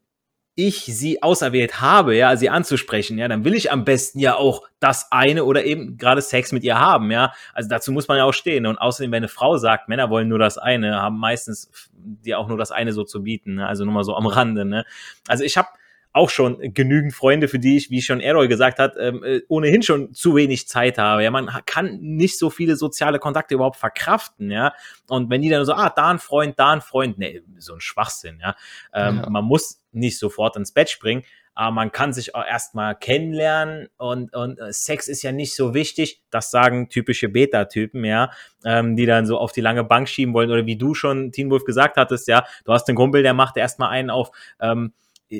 ich 0.67 0.85
sie 0.85 1.21
auserwählt 1.23 1.81
habe, 1.81 2.15
ja, 2.15 2.35
sie 2.35 2.49
anzusprechen, 2.49 3.17
ja, 3.17 3.27
dann 3.27 3.45
will 3.45 3.53
ich 3.53 3.71
am 3.71 3.85
besten 3.85 4.19
ja 4.19 4.35
auch 4.35 4.63
das 4.79 5.11
eine 5.11 5.45
oder 5.45 5.63
eben 5.63 5.97
gerade 5.97 6.21
Sex 6.21 6.51
mit 6.51 6.63
ihr 6.63 6.79
haben, 6.79 7.11
ja. 7.11 7.33
Also 7.53 7.69
dazu 7.69 7.91
muss 7.91 8.07
man 8.07 8.17
ja 8.17 8.25
auch 8.25 8.33
stehen. 8.33 8.65
Und 8.65 8.77
außerdem, 8.77 9.11
wenn 9.11 9.17
eine 9.17 9.27
Frau 9.27 9.57
sagt, 9.57 9.89
Männer 9.89 10.09
wollen 10.09 10.27
nur 10.27 10.39
das 10.39 10.57
eine, 10.57 11.01
haben 11.01 11.19
meistens 11.19 11.69
die 11.93 12.35
auch 12.35 12.47
nur 12.47 12.57
das 12.57 12.71
eine 12.71 12.93
so 12.93 13.03
zu 13.03 13.23
bieten, 13.23 13.55
ne? 13.55 13.67
also 13.67 13.85
nur 13.85 13.93
mal 13.93 14.03
so 14.03 14.15
am 14.15 14.25
Rande, 14.25 14.65
ne. 14.65 14.85
Also 15.27 15.43
ich 15.43 15.57
habe 15.57 15.69
auch 16.13 16.29
schon 16.29 16.73
genügend 16.73 17.13
Freunde, 17.13 17.47
für 17.47 17.59
die 17.59 17.77
ich, 17.77 17.89
wie 17.89 18.01
schon 18.01 18.19
Errol 18.19 18.47
gesagt 18.47 18.79
hat, 18.79 18.95
ähm, 18.99 19.23
äh, 19.23 19.41
ohnehin 19.47 19.81
schon 19.81 20.13
zu 20.13 20.35
wenig 20.35 20.67
Zeit 20.67 20.97
habe. 20.97 21.23
Ja, 21.23 21.31
man 21.31 21.49
kann 21.65 21.99
nicht 22.01 22.37
so 22.37 22.49
viele 22.49 22.75
soziale 22.75 23.19
Kontakte 23.19 23.55
überhaupt 23.55 23.77
verkraften, 23.77 24.51
ja. 24.51 24.73
Und 25.07 25.29
wenn 25.29 25.41
die 25.41 25.49
dann 25.49 25.65
so, 25.65 25.73
ah, 25.73 25.89
da 25.89 26.09
ein 26.09 26.19
Freund, 26.19 26.59
da 26.59 26.71
ein 26.71 26.81
Freund, 26.81 27.17
nee, 27.17 27.41
so 27.57 27.73
ein 27.73 27.81
Schwachsinn, 27.81 28.39
ja. 28.41 28.55
Ähm, 28.93 29.21
ja. 29.23 29.29
Man 29.29 29.45
muss 29.45 29.81
nicht 29.93 30.19
sofort 30.19 30.57
ins 30.57 30.73
Bett 30.73 30.89
springen, 30.89 31.23
aber 31.53 31.71
man 31.71 31.91
kann 31.91 32.11
sich 32.11 32.35
auch 32.35 32.45
erstmal 32.45 32.95
kennenlernen 32.95 33.89
und, 33.97 34.33
und 34.33 34.59
äh, 34.59 34.71
Sex 34.71 35.07
ist 35.07 35.21
ja 35.21 35.31
nicht 35.31 35.55
so 35.55 35.73
wichtig. 35.73 36.21
Das 36.29 36.51
sagen 36.51 36.89
typische 36.89 37.29
Beta-Typen, 37.29 38.03
ja, 38.03 38.31
ähm, 38.65 38.95
die 38.95 39.05
dann 39.05 39.25
so 39.25 39.37
auf 39.37 39.51
die 39.51 39.61
lange 39.61 39.83
Bank 39.83 40.09
schieben 40.09 40.33
wollen. 40.33 40.51
Oder 40.51 40.65
wie 40.65 40.77
du 40.77 40.93
schon, 40.93 41.31
Teen 41.31 41.49
Wolf, 41.49 41.63
gesagt 41.63 41.97
hattest, 41.97 42.27
ja, 42.27 42.45
du 42.65 42.73
hast 42.73 42.87
einen 42.87 42.95
Kumpel, 42.95 43.23
der 43.23 43.33
macht 43.33 43.57
erstmal 43.57 43.89
einen 43.89 44.09
auf, 44.09 44.31
ähm, 44.59 44.93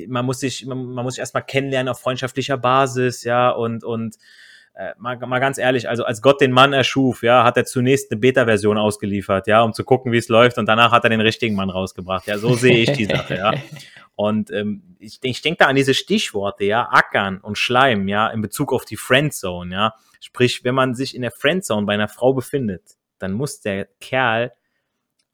man 0.08 0.24
muss 0.24 0.40
sich, 0.40 0.66
man, 0.66 0.84
man 0.86 1.04
muss 1.04 1.14
sich 1.14 1.20
erstmal 1.20 1.44
kennenlernen 1.44 1.88
auf 1.90 2.00
freundschaftlicher 2.00 2.56
Basis, 2.56 3.24
ja, 3.24 3.50
und, 3.50 3.84
und 3.84 4.16
äh, 4.74 4.92
mal, 4.98 5.18
mal 5.18 5.38
ganz 5.38 5.58
ehrlich, 5.58 5.88
also 5.88 6.04
als 6.04 6.22
Gott 6.22 6.40
den 6.40 6.52
Mann 6.52 6.72
erschuf, 6.72 7.22
ja, 7.22 7.44
hat 7.44 7.56
er 7.56 7.64
zunächst 7.64 8.10
eine 8.10 8.20
Beta-Version 8.20 8.78
ausgeliefert, 8.78 9.46
ja, 9.46 9.62
um 9.62 9.72
zu 9.72 9.84
gucken, 9.84 10.12
wie 10.12 10.18
es 10.18 10.28
läuft, 10.28 10.58
und 10.58 10.66
danach 10.66 10.92
hat 10.92 11.04
er 11.04 11.10
den 11.10 11.20
richtigen 11.20 11.54
Mann 11.54 11.70
rausgebracht. 11.70 12.26
Ja, 12.26 12.38
so 12.38 12.54
sehe 12.54 12.78
ich 12.78 12.92
die 12.92 13.04
Sache, 13.06 13.36
ja. 13.36 13.52
Und 14.14 14.50
ähm, 14.50 14.82
ich, 14.98 15.18
ich 15.22 15.40
denke 15.40 15.58
da 15.60 15.66
an 15.66 15.74
diese 15.74 15.94
Stichworte, 15.94 16.64
ja, 16.64 16.86
Ackern 16.90 17.38
und 17.38 17.56
Schleim, 17.56 18.08
ja, 18.08 18.28
in 18.28 18.42
Bezug 18.42 18.72
auf 18.72 18.84
die 18.84 18.96
Friendzone, 18.96 19.74
ja. 19.74 19.94
Sprich, 20.20 20.64
wenn 20.64 20.74
man 20.74 20.94
sich 20.94 21.16
in 21.16 21.22
der 21.22 21.30
Friendzone 21.30 21.86
bei 21.86 21.94
einer 21.94 22.08
Frau 22.08 22.34
befindet, 22.34 22.82
dann 23.18 23.32
muss 23.32 23.62
der 23.62 23.88
Kerl 24.00 24.52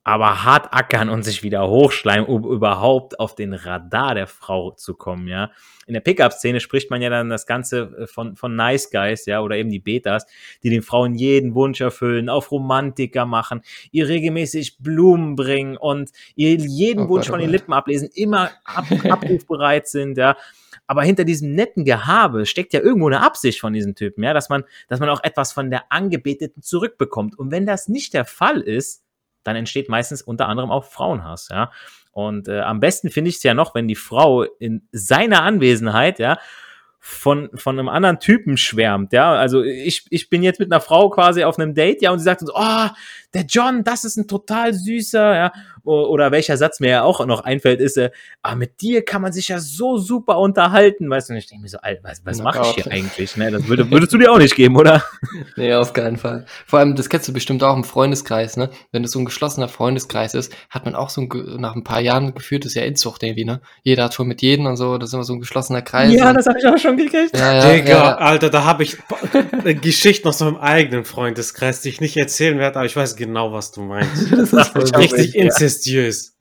aber 0.09 0.43
hart 0.43 0.73
ackern 0.73 1.11
und 1.11 1.23
sich 1.23 1.43
wieder 1.43 1.69
hochschleimen, 1.69 2.25
um 2.25 2.43
überhaupt 2.51 3.21
auf 3.21 3.35
den 3.35 3.53
Radar 3.53 4.15
der 4.15 4.27
Frau 4.27 4.71
zu 4.71 4.95
kommen, 4.95 5.29
ja. 5.29 5.51
In 5.87 5.93
der 5.93 6.01
Pickup-Szene 6.01 6.61
spricht 6.61 6.91
man 6.91 7.03
ja 7.03 7.11
dann 7.11 7.29
das 7.29 7.45
Ganze 7.45 7.95
äh, 7.99 8.07
von, 8.07 8.35
von 8.35 8.57
Nice 8.57 8.91
Guys, 8.91 9.27
ja, 9.27 9.43
oder 9.43 9.57
eben 9.57 9.69
die 9.69 9.81
Betas, 9.81 10.25
die 10.63 10.71
den 10.71 10.81
Frauen 10.81 11.15
jeden 11.15 11.55
Wunsch 11.55 11.83
erfüllen, 11.83 12.31
auf 12.31 12.51
Romantiker 12.51 13.27
machen, 13.27 13.61
ihr 13.91 14.09
regelmäßig 14.09 14.79
Blumen 14.79 15.37
bringen 15.37 15.77
und 15.77 16.11
ihr 16.37 16.55
jeden 16.55 17.05
oh 17.05 17.09
Wunsch 17.11 17.29
von 17.29 17.41
den 17.41 17.51
Lippen 17.51 17.75
ablesen, 17.75 18.09
immer 18.15 18.51
ab, 18.65 18.87
abrufbereit 19.11 19.89
sind, 19.89 20.17
ja. 20.17 20.39
Aber 20.87 21.03
hinter 21.03 21.25
diesem 21.25 21.55
netten 21.55 21.85
Gehabe 21.85 22.47
steckt 22.47 22.73
ja 22.73 22.81
irgendwo 22.81 23.09
eine 23.09 23.21
Absicht 23.21 23.61
von 23.61 23.75
diesen 23.75 23.95
Typen, 23.95 24.25
ja, 24.25 24.33
dass 24.33 24.49
man, 24.49 24.65
dass 24.89 25.01
man 25.01 25.11
auch 25.11 25.23
etwas 25.23 25.53
von 25.53 25.71
der 25.71 25.93
Angebeteten 25.93 26.63
zurückbekommt. 26.63 27.39
Und 27.39 27.51
wenn 27.51 27.67
das 27.67 27.89
nicht 27.89 28.15
der 28.15 28.25
Fall 28.25 28.63
ist, 28.63 29.05
dann 29.49 29.57
entsteht 29.57 29.89
meistens 29.89 30.23
unter 30.23 30.49
anderem 30.49 30.71
auch 30.71 30.85
Frauenhass, 30.85 31.49
ja. 31.51 31.73
Und 32.13 32.49
äh, 32.49 32.61
am 32.61 32.81
besten 32.81 33.11
finde 33.11 33.31
ich 33.31 33.37
es 33.37 33.43
ja 33.43 33.55
noch, 33.55 33.75
wenn 33.75 33.87
die 33.87 33.95
Frau 33.95 34.43
in 34.43 34.89
seiner 34.93 35.43
Anwesenheit, 35.43 36.19
ja, 36.19 36.39
von, 37.01 37.49
von 37.55 37.79
einem 37.79 37.89
anderen 37.89 38.19
Typen 38.19 38.57
schwärmt, 38.57 39.13
ja. 39.13 39.33
Also 39.33 39.63
ich, 39.63 40.07
ich 40.11 40.29
bin 40.29 40.43
jetzt 40.43 40.61
mit 40.61 40.73
einer 40.73 40.81
Frau 40.81 41.11
quasi 41.11 41.45
auf 41.45 41.59
einem 41.59 41.75
Date, 41.75 42.03
ja, 42.03 42.11
und 42.11 42.19
sie 42.19 42.25
sagt 42.25 42.43
uns, 42.43 42.51
oh, 42.53 42.89
der 43.35 43.43
John, 43.49 43.85
das 43.85 44.05
ist 44.05 44.17
ein 44.17 44.27
total 44.27 44.75
süßer, 44.75 45.35
ja. 45.35 45.53
Oder 45.89 46.31
welcher 46.33 46.57
Satz 46.57 46.81
mir 46.81 46.91
ja 46.91 47.03
auch 47.03 47.25
noch 47.25 47.45
einfällt, 47.45 47.81
ist, 47.81 47.97
äh, 47.97 48.11
ah, 48.43 48.55
mit 48.55 48.81
dir 48.81 49.05
kann 49.05 49.23
man 49.23 49.33
sich 49.33 49.49
ja 49.49 49.59
so 49.59 49.97
super 49.97 50.39
unterhalten, 50.39 51.09
weißt 51.09 51.29
du, 51.29 51.33
und 51.33 51.39
ich 51.39 51.47
denke 51.47 51.63
mir 51.63 51.69
so, 51.69 51.79
Alter, 51.79 52.03
was, 52.03 52.25
was 52.25 52.43
mache 52.43 52.61
ich 52.63 52.85
hier 52.85 52.87
eigentlich, 52.93 53.37
ne? 53.37 53.51
Das 53.51 53.67
würde, 53.69 53.91
würdest 53.91 54.13
du 54.13 54.19
dir 54.19 54.31
auch 54.31 54.39
nicht 54.39 54.55
geben, 54.55 54.77
oder? 54.77 55.03
nee, 55.57 55.73
auf 55.75 55.93
keinen 55.93 56.19
Fall. 56.19 56.45
Vor 56.67 56.79
allem, 56.79 56.95
das 56.95 57.09
kennst 57.09 57.29
du 57.29 57.33
bestimmt 57.33 57.63
auch 57.63 57.75
im 57.75 57.85
Freundeskreis, 57.85 58.57
ne? 58.57 58.71
Wenn 58.93 59.05
es 59.05 59.13
so 59.13 59.19
ein 59.19 59.25
geschlossener 59.25 59.69
Freundeskreis 59.69 60.35
ist, 60.35 60.55
hat 60.71 60.85
man 60.85 60.95
auch 60.95 61.11
so 61.11 61.23
ein, 61.23 61.29
nach 61.59 61.75
ein 61.75 61.85
paar 61.85 62.01
Jahren 62.01 62.35
geführt, 62.35 62.65
das 62.65 62.73
ist 62.73 62.77
ja 62.77 62.85
Inzucht 62.85 63.23
irgendwie, 63.23 63.45
ne? 63.45 63.61
Jeder 63.83 64.05
hat 64.05 64.15
schon 64.15 64.29
mit 64.29 64.43
jedem 64.43 64.67
und 64.67 64.77
so, 64.77 64.99
das 64.99 65.11
ist 65.11 65.15
immer 65.15 65.25
so 65.25 65.33
ein 65.33 65.41
geschlossener 65.41 65.83
Kreis. 65.83 66.13
Ja, 66.13 66.33
das 66.33 66.47
habe 66.47 66.59
ich 66.59 66.67
auch 66.67 66.79
schon 66.79 66.97
gekriegt. 66.97 67.37
Ja, 67.37 67.55
ja, 67.55 67.73
Digga, 67.73 67.91
ja. 67.91 68.17
Alter, 68.17 68.51
da 68.51 68.65
habe 68.65 68.83
ich 68.83 68.99
Geschichten 69.81 70.29
aus 70.29 70.41
meinem 70.41 70.57
eigenen 70.57 71.05
Freundeskreis, 71.05 71.81
die 71.81 71.89
ich 71.89 72.01
nicht 72.01 72.17
erzählen 72.17 72.59
werde, 72.59 72.77
aber 72.77 72.87
ich 72.87 72.97
weiß 72.97 73.17
genau, 73.17 73.53
was 73.53 73.73
du 73.73 73.83
meinst. 73.83 74.33
das 74.33 74.53
ist 74.53 74.97
richtig 74.97 75.35
ja. 75.35 75.43
Inzestiös. 75.79 76.35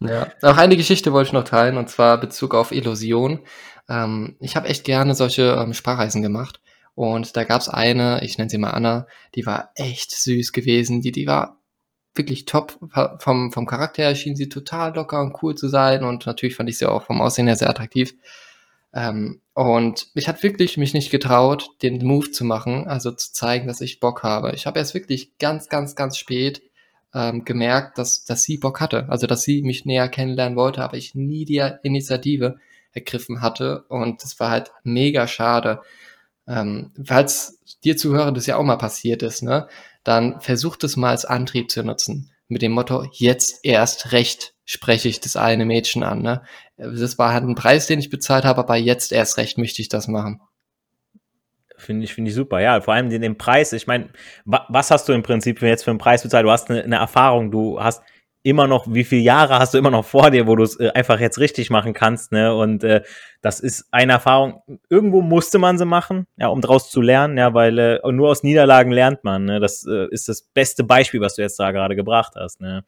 Ja, 0.00 0.32
auch 0.42 0.56
eine 0.56 0.76
Geschichte 0.76 1.12
wollte 1.12 1.28
ich 1.28 1.32
noch 1.32 1.44
teilen, 1.44 1.76
und 1.76 1.90
zwar 1.90 2.18
Bezug 2.18 2.54
auf 2.54 2.72
Illusion. 2.72 3.40
Ähm, 3.88 4.36
ich 4.40 4.56
habe 4.56 4.68
echt 4.68 4.84
gerne 4.84 5.14
solche 5.14 5.58
ähm, 5.60 5.74
Sprachreisen 5.74 6.22
gemacht. 6.22 6.60
Und 6.94 7.36
da 7.36 7.44
gab 7.44 7.60
es 7.60 7.68
eine, 7.68 8.22
ich 8.22 8.38
nenne 8.38 8.50
sie 8.50 8.58
mal 8.58 8.70
Anna, 8.70 9.06
die 9.34 9.46
war 9.46 9.70
echt 9.74 10.10
süß 10.10 10.52
gewesen. 10.52 11.00
Die, 11.00 11.12
die 11.12 11.26
war 11.26 11.58
wirklich 12.14 12.44
top. 12.44 12.78
Vom, 13.18 13.52
vom 13.52 13.66
Charakter 13.66 14.02
her 14.02 14.14
schien 14.14 14.36
sie 14.36 14.48
total 14.48 14.94
locker 14.94 15.20
und 15.20 15.36
cool 15.42 15.54
zu 15.54 15.68
sein. 15.68 16.04
Und 16.04 16.26
natürlich 16.26 16.56
fand 16.56 16.68
ich 16.68 16.78
sie 16.78 16.88
auch 16.88 17.04
vom 17.04 17.20
Aussehen 17.20 17.46
her 17.46 17.56
sehr 17.56 17.70
attraktiv. 17.70 18.14
Ähm, 18.94 19.40
und 19.54 20.08
ich 20.14 20.28
hatte 20.28 20.42
wirklich 20.42 20.76
mich 20.76 20.92
nicht 20.92 21.10
getraut, 21.10 21.70
den 21.82 22.04
Move 22.04 22.30
zu 22.30 22.44
machen, 22.44 22.86
also 22.86 23.10
zu 23.10 23.32
zeigen, 23.32 23.66
dass 23.66 23.80
ich 23.80 24.00
Bock 24.00 24.22
habe. 24.22 24.52
Ich 24.54 24.66
habe 24.66 24.78
erst 24.78 24.94
wirklich 24.94 25.38
ganz, 25.38 25.68
ganz, 25.68 25.94
ganz 25.94 26.18
spät 26.18 26.62
ähm, 27.14 27.44
gemerkt, 27.44 27.98
dass, 27.98 28.24
dass 28.24 28.42
sie 28.42 28.58
Bock 28.58 28.80
hatte, 28.80 29.06
also 29.08 29.26
dass 29.26 29.42
sie 29.42 29.62
mich 29.62 29.84
näher 29.84 30.08
kennenlernen 30.08 30.56
wollte, 30.56 30.82
aber 30.82 30.96
ich 30.96 31.14
nie 31.14 31.44
die 31.44 31.62
Initiative 31.82 32.56
ergriffen 32.92 33.40
hatte 33.40 33.84
und 33.88 34.22
das 34.22 34.38
war 34.40 34.50
halt 34.50 34.70
mega 34.84 35.26
schade. 35.26 35.80
Ähm, 36.46 36.92
falls 37.04 37.60
dir 37.84 37.96
Zuhörer 37.96 38.32
das 38.32 38.46
ja 38.46 38.56
auch 38.56 38.64
mal 38.64 38.76
passiert 38.76 39.22
ist, 39.22 39.42
ne, 39.42 39.68
dann 40.04 40.40
versucht 40.40 40.84
es 40.84 40.96
mal 40.96 41.10
als 41.10 41.24
Antrieb 41.24 41.70
zu 41.70 41.82
nutzen. 41.82 42.30
Mit 42.48 42.62
dem 42.62 42.72
Motto, 42.72 43.06
jetzt 43.12 43.60
erst 43.62 44.12
recht 44.12 44.54
spreche 44.64 45.08
ich 45.08 45.20
das 45.20 45.36
eine 45.36 45.64
Mädchen 45.64 46.02
an. 46.02 46.22
Ne? 46.22 46.42
Das 46.76 47.18
war 47.18 47.32
halt 47.32 47.44
ein 47.44 47.54
Preis, 47.54 47.86
den 47.86 47.98
ich 47.98 48.10
bezahlt 48.10 48.44
habe, 48.44 48.60
aber 48.60 48.76
jetzt 48.76 49.12
erst 49.12 49.38
recht 49.38 49.58
möchte 49.58 49.80
ich 49.80 49.88
das 49.88 50.08
machen. 50.08 50.40
Finde 51.82 52.04
ich, 52.04 52.14
finde 52.14 52.30
ich 52.30 52.34
super, 52.34 52.60
ja. 52.60 52.80
Vor 52.80 52.94
allem 52.94 53.10
den, 53.10 53.22
den 53.22 53.36
Preis. 53.36 53.72
Ich 53.72 53.86
meine, 53.86 54.08
wa 54.44 54.66
was 54.68 54.90
hast 54.90 55.08
du 55.08 55.12
im 55.12 55.22
Prinzip 55.22 55.60
jetzt 55.62 55.84
für 55.84 55.90
einen 55.90 55.98
Preis 55.98 56.22
bezahlt? 56.22 56.44
Du 56.46 56.50
hast 56.50 56.70
eine, 56.70 56.82
eine 56.82 56.96
Erfahrung, 56.96 57.50
du 57.50 57.80
hast 57.80 58.02
immer 58.44 58.66
noch, 58.66 58.86
wie 58.88 59.04
viele 59.04 59.22
Jahre 59.22 59.58
hast 59.58 59.74
du 59.74 59.78
immer 59.78 59.90
noch 59.90 60.04
vor 60.04 60.30
dir, 60.30 60.46
wo 60.46 60.56
du 60.56 60.64
es 60.64 60.78
äh, 60.80 60.90
einfach 60.90 61.20
jetzt 61.20 61.38
richtig 61.38 61.70
machen 61.70 61.92
kannst, 61.92 62.32
ne? 62.32 62.54
Und 62.54 62.82
äh, 62.82 63.02
das 63.40 63.60
ist 63.60 63.86
eine 63.92 64.12
Erfahrung. 64.12 64.62
Irgendwo 64.88 65.22
musste 65.22 65.58
man 65.58 65.78
sie 65.78 65.84
machen, 65.84 66.26
ja, 66.36 66.48
um 66.48 66.60
daraus 66.60 66.90
zu 66.90 67.00
lernen, 67.00 67.38
ja, 67.38 67.54
weil 67.54 67.78
äh, 67.78 68.12
nur 68.12 68.30
aus 68.30 68.42
Niederlagen 68.42 68.90
lernt 68.90 69.24
man. 69.24 69.44
Ne? 69.44 69.60
Das 69.60 69.86
äh, 69.86 70.08
ist 70.10 70.28
das 70.28 70.42
beste 70.42 70.84
Beispiel, 70.84 71.20
was 71.20 71.36
du 71.36 71.42
jetzt 71.42 71.58
da 71.58 71.70
gerade 71.70 71.96
gebracht 71.96 72.34
hast, 72.36 72.60
ne? 72.60 72.84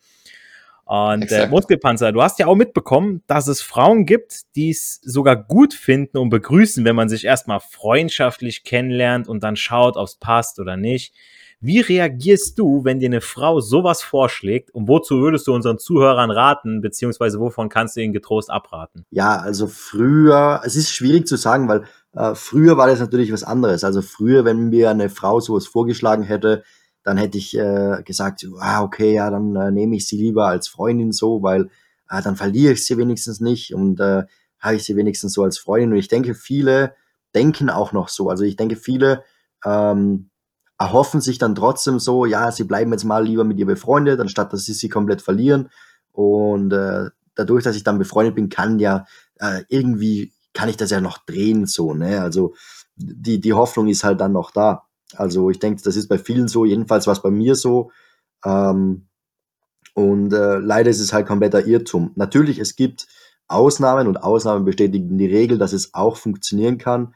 Und 0.84 1.32
äh, 1.32 1.48
Muskelpanzer, 1.48 2.12
du 2.12 2.22
hast 2.22 2.38
ja 2.38 2.46
auch 2.46 2.56
mitbekommen, 2.56 3.22
dass 3.26 3.48
es 3.48 3.62
Frauen 3.62 4.04
gibt, 4.04 4.42
die 4.54 4.70
es 4.70 5.00
sogar 5.02 5.36
gut 5.36 5.72
finden 5.72 6.18
und 6.18 6.28
begrüßen, 6.28 6.84
wenn 6.84 6.96
man 6.96 7.08
sich 7.08 7.24
erstmal 7.24 7.60
freundschaftlich 7.60 8.64
kennenlernt 8.64 9.26
und 9.26 9.42
dann 9.42 9.56
schaut, 9.56 9.96
ob 9.96 10.06
es 10.06 10.16
passt 10.16 10.58
oder 10.58 10.76
nicht. 10.76 11.14
Wie 11.60 11.80
reagierst 11.80 12.58
du, 12.58 12.84
wenn 12.84 13.00
dir 13.00 13.08
eine 13.08 13.22
Frau 13.22 13.60
sowas 13.60 14.02
vorschlägt 14.02 14.70
und 14.72 14.86
wozu 14.86 15.20
würdest 15.20 15.46
du 15.46 15.54
unseren 15.54 15.78
Zuhörern 15.78 16.30
raten, 16.30 16.82
beziehungsweise 16.82 17.40
wovon 17.40 17.70
kannst 17.70 17.96
du 17.96 18.02
ihnen 18.02 18.12
getrost 18.12 18.50
abraten? 18.50 19.06
Ja, 19.10 19.36
also 19.36 19.66
früher, 19.66 20.60
es 20.64 20.76
ist 20.76 20.90
schwierig 20.92 21.26
zu 21.26 21.36
sagen, 21.36 21.66
weil 21.66 21.84
äh, 22.12 22.34
früher 22.34 22.76
war 22.76 22.86
das 22.86 23.00
natürlich 23.00 23.32
was 23.32 23.44
anderes. 23.44 23.82
Also 23.82 24.02
früher, 24.02 24.44
wenn 24.44 24.68
mir 24.68 24.90
eine 24.90 25.08
Frau 25.08 25.40
sowas 25.40 25.66
vorgeschlagen 25.66 26.22
hätte, 26.22 26.64
dann 27.04 27.18
hätte 27.18 27.38
ich 27.38 27.56
äh, 27.56 28.02
gesagt, 28.04 28.46
ah, 28.58 28.82
okay, 28.82 29.14
ja, 29.14 29.30
dann 29.30 29.54
äh, 29.54 29.70
nehme 29.70 29.94
ich 29.94 30.08
sie 30.08 30.16
lieber 30.16 30.48
als 30.48 30.68
Freundin 30.68 31.12
so, 31.12 31.42
weil 31.42 31.70
äh, 32.10 32.22
dann 32.22 32.34
verliere 32.34 32.72
ich 32.72 32.84
sie 32.84 32.98
wenigstens 32.98 33.40
nicht 33.40 33.74
und 33.74 34.00
äh, 34.00 34.24
habe 34.58 34.76
ich 34.76 34.84
sie 34.84 34.96
wenigstens 34.96 35.34
so 35.34 35.42
als 35.44 35.58
Freundin. 35.58 35.92
Und 35.92 35.98
ich 35.98 36.08
denke, 36.08 36.34
viele 36.34 36.96
denken 37.34 37.68
auch 37.68 37.92
noch 37.92 38.08
so. 38.08 38.30
Also 38.30 38.44
ich 38.44 38.56
denke, 38.56 38.76
viele 38.76 39.22
ähm, 39.64 40.30
erhoffen 40.78 41.20
sich 41.20 41.38
dann 41.38 41.54
trotzdem 41.54 41.98
so, 41.98 42.24
ja, 42.24 42.50
sie 42.50 42.64
bleiben 42.64 42.90
jetzt 42.92 43.04
mal 43.04 43.24
lieber 43.24 43.44
mit 43.44 43.58
ihr 43.58 43.66
befreundet, 43.66 44.18
anstatt 44.20 44.52
dass 44.52 44.64
sie 44.64 44.72
sie 44.72 44.88
komplett 44.88 45.20
verlieren. 45.20 45.68
Und 46.12 46.72
äh, 46.72 47.10
dadurch, 47.34 47.64
dass 47.64 47.76
ich 47.76 47.84
dann 47.84 47.98
befreundet 47.98 48.34
bin, 48.34 48.48
kann 48.48 48.78
ja 48.78 49.04
äh, 49.38 49.62
irgendwie, 49.68 50.32
kann 50.54 50.70
ich 50.70 50.76
das 50.76 50.90
ja 50.90 51.00
noch 51.00 51.18
drehen, 51.18 51.66
so, 51.66 51.92
ne? 51.92 52.22
Also 52.22 52.54
die, 52.96 53.40
die 53.40 53.52
Hoffnung 53.52 53.88
ist 53.88 54.04
halt 54.04 54.20
dann 54.20 54.32
noch 54.32 54.50
da. 54.52 54.84
Also 55.16 55.50
ich 55.50 55.58
denke, 55.58 55.82
das 55.82 55.96
ist 55.96 56.08
bei 56.08 56.18
vielen 56.18 56.48
so, 56.48 56.64
jedenfalls 56.64 57.06
war 57.06 57.12
es 57.12 57.22
bei 57.22 57.30
mir 57.30 57.54
so. 57.54 57.90
Ähm, 58.44 59.08
und 59.94 60.32
äh, 60.32 60.58
leider 60.58 60.90
ist 60.90 61.00
es 61.00 61.12
halt 61.12 61.26
kompletter 61.26 61.66
Irrtum. 61.66 62.12
Natürlich, 62.16 62.58
es 62.58 62.74
gibt 62.74 63.06
Ausnahmen 63.46 64.08
und 64.08 64.16
Ausnahmen 64.16 64.64
bestätigen 64.64 65.18
die 65.18 65.26
Regel, 65.26 65.58
dass 65.58 65.72
es 65.72 65.94
auch 65.94 66.16
funktionieren 66.16 66.78
kann, 66.78 67.14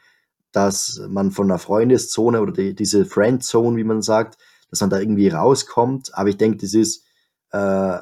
dass 0.53 1.01
man 1.09 1.31
von 1.31 1.51
einer 1.51 1.59
Freundeszone 1.59 2.41
oder 2.41 2.53
die, 2.53 2.75
diese 2.75 3.05
Friendzone, 3.05 3.77
wie 3.77 3.85
man 3.85 4.03
sagt, 4.03 4.39
dass 4.71 4.81
man 4.81 4.91
da 4.91 5.01
irgendwie 5.01 5.29
rauskommt. 5.29 6.15
Aber 6.15 6.29
ich 6.29 6.37
denke, 6.37 6.59
das 6.59 6.75
ist 6.75 7.05
äh, 7.51 7.99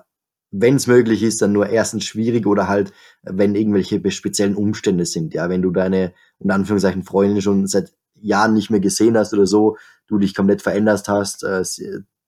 wenn 0.51 0.77
es 0.77 0.87
möglich 0.87 1.23
ist, 1.23 1.43
dann 1.43 1.53
nur 1.53 1.69
erstens 1.69 2.05
schwierig 2.05 2.47
oder 2.47 2.69
halt, 2.69 2.93
wenn 3.23 3.55
irgendwelche 3.55 4.11
speziellen 4.11 4.55
Umstände 4.55 5.07
sind. 5.07 5.35
Ja, 5.35 5.49
wenn 5.49 5.63
du 5.63 5.71
deine, 5.71 6.15
unter 6.39 6.55
Anführungszeichen, 6.55 7.03
Freundin 7.03 7.43
schon 7.43 7.67
seit 7.67 7.93
Jahren 8.21 8.55
nicht 8.55 8.71
mehr 8.71 8.81
gesehen 8.81 9.17
hast 9.17 9.33
oder 9.33 9.47
so, 9.47 9.77
du 10.07 10.19
dich 10.19 10.35
komplett 10.35 10.63
verändert 10.63 11.09
hast, 11.09 11.45
äh, 11.45 11.63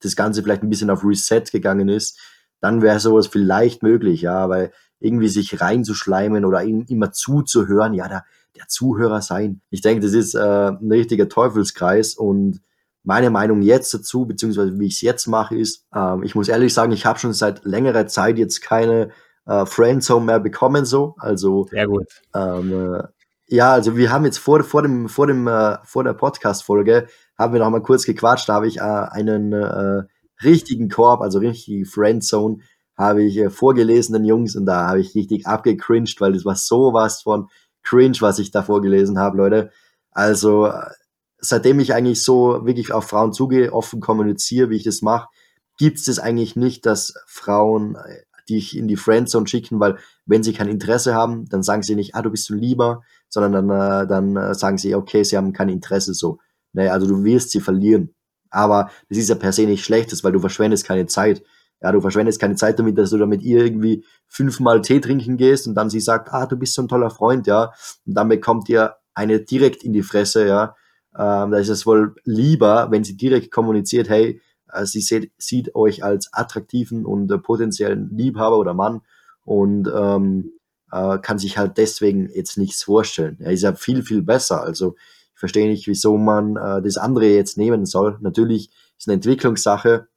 das 0.01 0.15
Ganze 0.15 0.43
vielleicht 0.43 0.63
ein 0.63 0.69
bisschen 0.69 0.89
auf 0.89 1.03
Reset 1.03 1.43
gegangen 1.51 1.89
ist, 1.89 2.17
dann 2.61 2.81
wäre 2.81 2.99
sowas 2.99 3.27
vielleicht 3.27 3.83
möglich, 3.83 4.21
ja, 4.21 4.49
weil 4.49 4.71
irgendwie 4.99 5.29
sich 5.29 5.61
reinzuschleimen 5.61 6.45
oder 6.45 6.63
ihm 6.63 6.85
immer 6.89 7.11
zuzuhören, 7.11 7.93
ja, 7.93 8.07
der, 8.07 8.25
der 8.55 8.67
Zuhörer 8.67 9.21
sein. 9.21 9.61
Ich 9.69 9.81
denke, 9.81 10.05
das 10.05 10.13
ist 10.13 10.35
äh, 10.35 10.39
ein 10.39 10.91
richtiger 10.91 11.29
Teufelskreis 11.29 12.15
und 12.15 12.61
meine 13.03 13.29
Meinung 13.29 13.61
jetzt 13.61 13.93
dazu, 13.93 14.25
beziehungsweise 14.25 14.77
wie 14.77 14.87
ich 14.87 14.95
es 14.95 15.01
jetzt 15.01 15.27
mache, 15.27 15.57
ist, 15.57 15.85
ähm, 15.95 16.23
ich 16.23 16.35
muss 16.35 16.49
ehrlich 16.49 16.73
sagen, 16.73 16.91
ich 16.91 17.05
habe 17.05 17.17
schon 17.17 17.33
seit 17.33 17.63
längerer 17.63 18.07
Zeit 18.07 18.37
jetzt 18.37 18.61
keine 18.61 19.11
äh, 19.45 19.65
Friendzone 19.65 20.25
mehr 20.25 20.39
bekommen, 20.39 20.85
so. 20.85 21.15
Also 21.17 21.65
sehr 21.71 21.87
gut. 21.87 22.07
Ähm, 22.35 22.95
äh, 22.95 23.03
ja, 23.49 23.73
also 23.73 23.97
wir 23.97 24.11
haben 24.11 24.25
jetzt 24.25 24.37
vor, 24.37 24.63
vor 24.63 24.81
dem, 24.81 25.09
vor 25.09 25.27
dem, 25.27 25.47
äh, 25.47 25.77
vor 25.83 26.03
der 26.03 26.13
Podcast-Folge 26.13 27.07
haben 27.37 27.53
wir 27.53 27.59
noch 27.59 27.69
mal 27.69 27.81
kurz 27.81 28.05
gequatscht, 28.05 28.49
da 28.49 28.53
habe 28.53 28.67
ich 28.67 28.77
äh, 28.77 28.81
einen 28.81 29.53
äh, 29.53 30.03
richtigen 30.43 30.89
Korb, 30.89 31.21
also 31.21 31.39
richtig 31.39 31.89
Friendzone, 31.89 32.59
habe 32.97 33.23
ich 33.23 33.37
äh, 33.37 33.49
vorgelesen 33.49 34.13
den 34.13 34.25
Jungs 34.25 34.55
und 34.55 34.65
da 34.65 34.87
habe 34.87 34.99
ich 34.99 35.15
richtig 35.15 35.47
abgecringed, 35.47 36.21
weil 36.21 36.33
das 36.33 36.45
war 36.45 36.55
sowas 36.55 37.21
von 37.23 37.49
cringe, 37.81 38.17
was 38.19 38.39
ich 38.39 38.51
da 38.51 38.61
vorgelesen 38.61 39.17
habe, 39.17 39.37
Leute. 39.37 39.71
Also 40.11 40.67
äh, 40.67 40.91
seitdem 41.39 41.79
ich 41.79 41.93
eigentlich 41.93 42.23
so 42.23 42.65
wirklich 42.65 42.91
auf 42.91 43.07
Frauen 43.07 43.33
zugehe, 43.33 43.73
offen 43.73 43.99
kommuniziere, 43.99 44.69
wie 44.69 44.75
ich 44.75 44.83
das 44.83 45.01
mache, 45.01 45.29
gibt 45.77 45.97
es 45.97 46.05
das 46.05 46.19
eigentlich 46.19 46.55
nicht, 46.55 46.85
dass 46.85 47.13
Frauen 47.25 47.95
äh, 47.95 48.23
dich 48.49 48.77
in 48.77 48.87
die 48.87 48.97
Friendzone 48.97 49.47
schicken, 49.47 49.79
weil 49.79 49.97
wenn 50.25 50.43
sie 50.43 50.53
kein 50.53 50.67
Interesse 50.67 51.13
haben, 51.13 51.47
dann 51.49 51.63
sagen 51.63 51.83
sie 51.83 51.95
nicht, 51.95 52.15
ah, 52.15 52.21
du 52.21 52.31
bist 52.31 52.45
so 52.45 52.53
lieber, 52.53 53.01
sondern 53.29 53.67
dann, 53.67 53.69
äh, 53.69 54.07
dann 54.07 54.35
äh, 54.35 54.53
sagen 54.53 54.77
sie, 54.77 54.95
okay, 54.95 55.23
sie 55.23 55.37
haben 55.37 55.53
kein 55.53 55.69
Interesse 55.69 56.13
so. 56.13 56.39
Naja, 56.73 56.91
also 56.91 57.07
du 57.07 57.23
wirst 57.23 57.51
sie 57.51 57.61
verlieren. 57.61 58.13
Aber 58.49 58.89
das 59.09 59.17
ist 59.17 59.29
ja 59.29 59.35
per 59.35 59.53
se 59.53 59.65
nicht 59.65 59.85
schlechtes, 59.85 60.23
weil 60.23 60.31
du 60.31 60.39
verschwendest 60.39 60.85
keine 60.85 61.05
Zeit. 61.05 61.43
Ja, 61.81 61.91
du 61.91 62.01
verschwendest 62.01 62.41
keine 62.41 62.55
Zeit 62.55 62.77
damit, 62.77 62.97
dass 62.97 63.11
du 63.11 63.17
da 63.17 63.25
mit 63.25 63.41
ihr 63.41 63.63
irgendwie 63.63 64.03
fünfmal 64.27 64.81
Tee 64.81 64.99
trinken 64.99 65.37
gehst 65.37 65.67
und 65.67 65.75
dann 65.75 65.89
sie 65.89 66.01
sagt, 66.01 66.33
ah, 66.33 66.45
du 66.45 66.57
bist 66.57 66.73
so 66.73 66.81
ein 66.81 66.89
toller 66.89 67.09
Freund, 67.09 67.47
ja. 67.47 67.71
Und 68.05 68.15
dann 68.15 68.27
bekommt 68.27 68.67
ihr 68.69 68.95
eine 69.13 69.39
direkt 69.39 69.83
in 69.83 69.93
die 69.93 70.03
Fresse, 70.03 70.47
ja. 70.47 70.75
Ähm, 71.17 71.51
da 71.51 71.57
ist 71.57 71.69
es 71.69 71.85
wohl 71.85 72.15
lieber, 72.25 72.91
wenn 72.91 73.03
sie 73.03 73.15
direkt 73.15 73.51
kommuniziert, 73.51 74.09
hey, 74.09 74.41
äh, 74.71 74.85
sie 74.85 75.01
sieht, 75.01 75.31
sieht 75.37 75.73
euch 75.75 76.03
als 76.03 76.33
attraktiven 76.33 77.05
und 77.05 77.31
äh, 77.31 77.37
potenziellen 77.37 78.09
Liebhaber 78.15 78.57
oder 78.57 78.73
Mann 78.73 79.01
und 79.45 79.89
ähm, 79.93 80.51
äh, 80.91 81.19
kann 81.19 81.39
sich 81.39 81.57
halt 81.57 81.77
deswegen 81.77 82.29
jetzt 82.29 82.57
nichts 82.57 82.83
vorstellen. 82.83 83.37
Er 83.39 83.51
ist 83.51 83.63
ja 83.63 83.73
viel, 83.73 84.03
viel 84.03 84.21
besser. 84.21 84.61
Also 84.61 84.95
ich 85.33 85.39
verstehe 85.39 85.67
nicht, 85.67 85.87
wieso 85.87 86.17
man 86.17 86.55
äh, 86.55 86.81
das 86.81 86.97
andere 86.97 87.27
jetzt 87.27 87.57
nehmen 87.57 87.85
soll. 87.85 88.17
Natürlich 88.21 88.71
ist 88.97 89.07
eine 89.07 89.15
Entwicklungssache, 89.15 90.07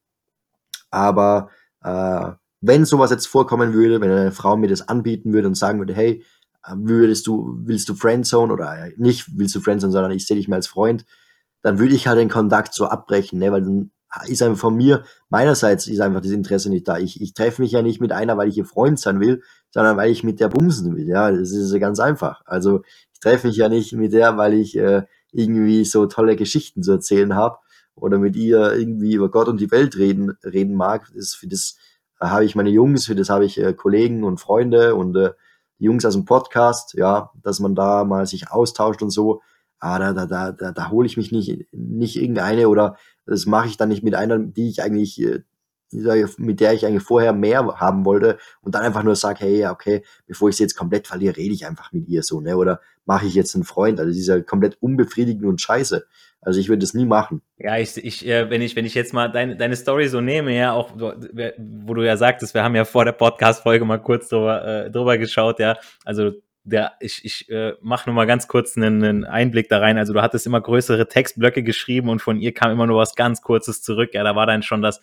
aber 0.91 1.51
äh, 1.83 2.33
wenn 2.61 2.85
sowas 2.85 3.11
jetzt 3.11 3.27
vorkommen 3.27 3.75
würde, 3.75 4.01
wenn 4.01 4.11
eine 4.11 4.33
Frau 4.33 4.57
mir 4.57 4.69
das 4.69 4.89
anbieten 4.89 5.33
würde 5.33 5.49
und 5.49 5.57
sagen 5.57 5.79
würde, 5.79 5.95
hey, 5.95 6.25
würdest 6.71 7.27
du, 7.27 7.59
willst 7.65 7.89
du 7.89 7.95
Friendzone 7.95 8.53
oder 8.53 8.89
nicht 8.97 9.27
willst 9.37 9.55
du 9.55 9.61
Friendzone, 9.61 9.93
sondern 9.93 10.13
ich 10.13 10.27
sehe 10.27 10.37
dich 10.37 10.49
mehr 10.49 10.57
als 10.57 10.69
Freund, 10.69 11.05
dann 11.63 11.79
würde 11.79 11.95
ich 11.95 12.07
halt 12.07 12.19
den 12.19 12.29
Kontakt 12.29 12.75
so 12.75 12.87
abbrechen, 12.87 13.39
ne, 13.39 13.51
weil 13.53 13.63
dann 13.63 13.91
ist 14.27 14.43
einfach 14.43 14.61
von 14.61 14.77
mir, 14.77 15.05
meinerseits 15.31 15.87
ist 15.87 16.01
einfach 16.01 16.21
das 16.21 16.33
Interesse 16.33 16.69
nicht 16.69 16.87
da. 16.87 16.99
Ich, 16.99 17.21
ich 17.21 17.35
treffe 17.35 17.63
mich 17.63 17.73
ja 17.73 17.83
nicht 17.83 18.01
mit 18.01 18.13
einer, 18.13 18.37
weil 18.37 18.49
ich 18.49 18.59
ihr 18.59 18.65
Freund 18.65 19.01
sein 19.01 19.21
will, 19.21 19.43
sondern 19.73 19.97
weil 19.97 20.11
ich 20.11 20.23
mit 20.23 20.39
der 20.39 20.49
bumsen 20.49 20.95
will. 20.97 21.09
Ja, 21.09 21.33
das 21.33 21.51
ist 21.51 21.79
ganz 21.81 21.99
einfach. 21.99 22.43
Also 22.45 22.83
ich 23.13 23.21
treffe 23.21 23.49
mich 23.49 23.57
ja 23.57 23.69
nicht 23.69 23.93
mit 23.95 24.13
der, 24.13 24.37
weil 24.37 24.55
ich 24.55 24.77
äh, 24.77 25.03
irgendwie 25.33 25.85
so 25.85 26.07
tolle 26.07 26.37
Geschichten 26.37 26.83
zu 26.83 26.93
erzählen 26.93 27.35
habe 27.35 27.59
oder 27.95 28.19
mit 28.19 28.37
ihr 28.37 28.75
irgendwie 28.75 29.15
über 29.15 29.31
Gott 29.31 29.49
und 29.49 29.61
die 29.61 29.71
Welt 29.71 29.97
reden, 29.97 30.37
reden 30.45 30.75
mag. 30.75 31.11
Das, 31.15 31.35
für 31.35 31.49
das 31.49 31.77
habe 32.21 32.45
ich 32.45 32.55
meine 32.55 32.71
Jungs, 32.71 33.07
für 33.07 33.15
das 33.15 33.31
habe 33.31 33.47
ich 33.47 33.59
äh, 33.59 33.73
Kollegen 33.73 34.25
und 34.25 34.39
Freunde 34.39 34.95
und 34.95 35.17
äh, 35.17 35.33
Jungs 35.79 36.05
aus 36.05 36.15
dem 36.15 36.27
Podcast, 36.27 36.95
ja, 36.95 37.31
dass 37.43 37.59
man 37.59 37.75
da 37.75 38.05
mal 38.05 38.27
sich 38.27 38.51
austauscht 38.51 39.03
und 39.03 39.11
so. 39.11 39.41
Ah, 39.81 39.99
da, 39.99 40.13
da, 40.13 40.27
da, 40.27 40.53
da, 40.53 40.71
da 40.71 40.91
hole 40.91 41.07
ich 41.07 41.17
mich 41.17 41.33
nicht, 41.33 41.67
nicht 41.73 42.17
irgendeine 42.17 42.69
oder 42.69 42.97
das 43.27 43.47
mache 43.47 43.67
ich 43.67 43.79
dann 43.79 43.89
nicht 43.89 44.05
mit 44.05 44.15
einer, 44.15 44.39
die 44.39 44.69
ich 44.69 44.83
eigentlich, 44.83 45.21
äh, 45.21 45.41
mit 46.39 46.61
der 46.61 46.73
ich 46.73 46.87
eigentlich 46.87 47.03
vorher 47.03 47.33
mehr 47.33 47.65
haben 47.79 48.05
wollte 48.05 48.39
und 48.61 48.75
dann 48.75 48.83
einfach 48.83 49.03
nur 49.03 49.17
sage, 49.17 49.41
hey, 49.41 49.67
okay, 49.67 50.03
bevor 50.27 50.49
ich 50.49 50.57
sie 50.57 50.65
jetzt 50.65 50.77
komplett 50.77 51.07
verliere, 51.07 51.37
rede 51.37 51.55
ich 51.55 51.67
einfach 51.67 51.93
mit 51.93 52.09
ihr 52.09 52.23
so, 52.23 52.41
ne? 52.41 52.57
Oder 52.57 52.81
mache 53.05 53.27
ich 53.27 53.35
jetzt 53.35 53.55
einen 53.55 53.65
Freund? 53.65 54.01
Also 54.01 54.11
ist 54.11 54.27
ja 54.27 54.41
komplett 54.41 54.77
unbefriedigend 54.81 55.45
und 55.45 55.61
scheiße. 55.61 56.07
Also 56.41 56.59
ich 56.59 56.69
würde 56.69 56.81
das 56.81 56.93
nie 56.93 57.07
machen. 57.07 57.41
Ja, 57.59 57.79
ich, 57.79 57.97
ich, 58.03 58.27
äh, 58.27 58.51
wenn 58.51 58.63
ich, 58.63 58.75
wenn 58.75 58.85
ich 58.85 58.95
jetzt 58.95 59.15
mal 59.15 59.29
deine, 59.29 59.57
deine 59.57 59.77
Story 59.77 60.09
so 60.09 60.21
nehme, 60.21 60.57
ja, 60.57 60.73
auch 60.73 60.91
wo 60.97 61.95
du 61.95 62.03
ja 62.05 62.17
sagtest, 62.17 62.55
wir 62.55 62.65
haben 62.65 62.75
ja 62.75 62.85
vor 62.85 63.05
der 63.05 63.13
Podcast-Folge 63.13 63.85
mal 63.85 64.03
kurz 64.03 64.29
drüber, 64.29 64.65
äh, 64.65 64.91
drüber 64.91 65.19
geschaut, 65.19 65.61
ja. 65.61 65.77
Also 66.05 66.33
der, 66.65 66.93
ich, 67.01 67.25
ich 67.25 67.49
äh, 67.49 67.75
mache 67.81 68.09
nur 68.09 68.15
mal 68.15 68.27
ganz 68.27 68.49
kurz 68.49 68.77
einen, 68.77 69.03
einen 69.03 69.25
Einblick 69.25 69.69
da 69.69 69.79
rein. 69.79 69.99
Also 69.99 70.13
du 70.13 70.23
hattest 70.23 70.47
immer 70.47 70.61
größere 70.61 71.09
Textblöcke 71.09 71.63
geschrieben 71.63 72.09
und 72.09 72.21
von 72.21 72.39
ihr 72.39 72.53
kam 72.53 72.71
immer 72.71 72.87
nur 72.87 72.99
was 72.99 73.15
ganz 73.15 73.43
Kurzes 73.43 73.83
zurück. 73.83 74.11
Ja, 74.13 74.23
da 74.23 74.37
war 74.37 74.47
dann 74.47 74.63
schon 74.63 74.83
das, 74.83 75.01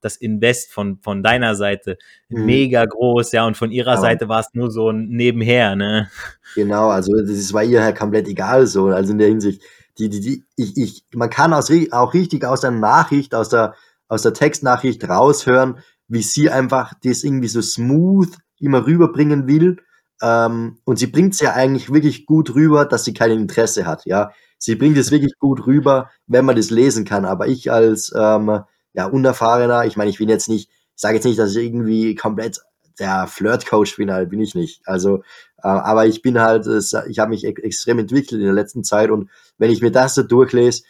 das 0.00 0.16
Invest 0.16 0.72
von, 0.72 0.98
von 1.02 1.22
deiner 1.22 1.54
Seite 1.54 1.98
mhm. 2.28 2.46
mega 2.46 2.84
groß, 2.84 3.32
ja, 3.32 3.46
und 3.46 3.56
von 3.56 3.70
ihrer 3.70 3.94
ja. 3.94 4.00
Seite 4.00 4.28
war 4.28 4.40
es 4.40 4.48
nur 4.52 4.70
so 4.70 4.90
ein 4.90 5.08
Nebenher, 5.08 5.76
ne? 5.76 6.10
Genau, 6.54 6.88
also 6.88 7.12
das 7.20 7.52
war 7.52 7.64
ihr 7.64 7.82
halt 7.82 7.98
komplett 7.98 8.28
egal 8.28 8.66
so. 8.66 8.86
Also 8.86 9.12
in 9.12 9.18
der 9.18 9.28
Hinsicht, 9.28 9.62
die, 9.98 10.08
die, 10.08 10.20
die, 10.20 10.44
ich, 10.56 10.76
ich, 10.76 11.04
man 11.14 11.30
kann 11.30 11.52
aus, 11.52 11.70
auch 11.90 12.14
richtig 12.14 12.44
aus 12.44 12.60
der 12.60 12.70
Nachricht, 12.70 13.34
aus 13.34 13.48
der, 13.48 13.74
aus 14.08 14.22
der 14.22 14.34
Textnachricht 14.34 15.08
raushören, 15.08 15.78
wie 16.08 16.22
sie 16.22 16.50
einfach 16.50 16.92
das 17.02 17.24
irgendwie 17.24 17.48
so 17.48 17.60
smooth 17.60 18.30
immer 18.58 18.86
rüberbringen 18.86 19.46
will. 19.46 19.78
Ähm, 20.22 20.78
und 20.84 20.98
sie 20.98 21.08
bringt 21.08 21.34
es 21.34 21.40
ja 21.40 21.52
eigentlich 21.52 21.92
wirklich 21.92 22.26
gut 22.26 22.54
rüber, 22.54 22.84
dass 22.84 23.04
sie 23.04 23.14
kein 23.14 23.30
Interesse 23.30 23.86
hat, 23.86 24.06
ja. 24.06 24.30
Sie 24.58 24.74
bringt 24.74 24.96
es 24.96 25.10
wirklich 25.10 25.38
gut 25.38 25.66
rüber, 25.66 26.10
wenn 26.26 26.44
man 26.46 26.56
das 26.56 26.70
lesen 26.70 27.04
kann. 27.04 27.26
Aber 27.26 27.46
ich 27.46 27.70
als 27.70 28.12
ähm, 28.18 28.60
ja, 28.96 29.06
unerfahrener, 29.06 29.84
ich 29.84 29.96
meine, 29.96 30.10
ich 30.10 30.18
bin 30.18 30.28
jetzt 30.28 30.48
nicht, 30.48 30.70
ich 30.70 31.00
sage 31.00 31.16
jetzt 31.16 31.24
nicht, 31.24 31.38
dass 31.38 31.54
ich 31.54 31.64
irgendwie 31.64 32.14
komplett 32.14 32.60
der 32.98 33.26
Flirt-Coach 33.26 33.96
bin, 33.96 34.10
halt 34.10 34.30
bin 34.30 34.40
ich 34.40 34.54
nicht. 34.54 34.80
Also, 34.86 35.18
äh, 35.58 35.68
aber 35.68 36.06
ich 36.06 36.22
bin 36.22 36.40
halt, 36.40 36.66
ich 36.66 37.18
habe 37.18 37.30
mich 37.30 37.44
e 37.44 37.48
extrem 37.48 37.98
entwickelt 37.98 38.40
in 38.40 38.46
der 38.46 38.54
letzten 38.54 38.84
Zeit 38.84 39.10
und 39.10 39.30
wenn 39.58 39.70
ich 39.70 39.82
mir 39.82 39.90
das 39.90 40.14
so 40.14 40.22
durchlese, 40.22 40.82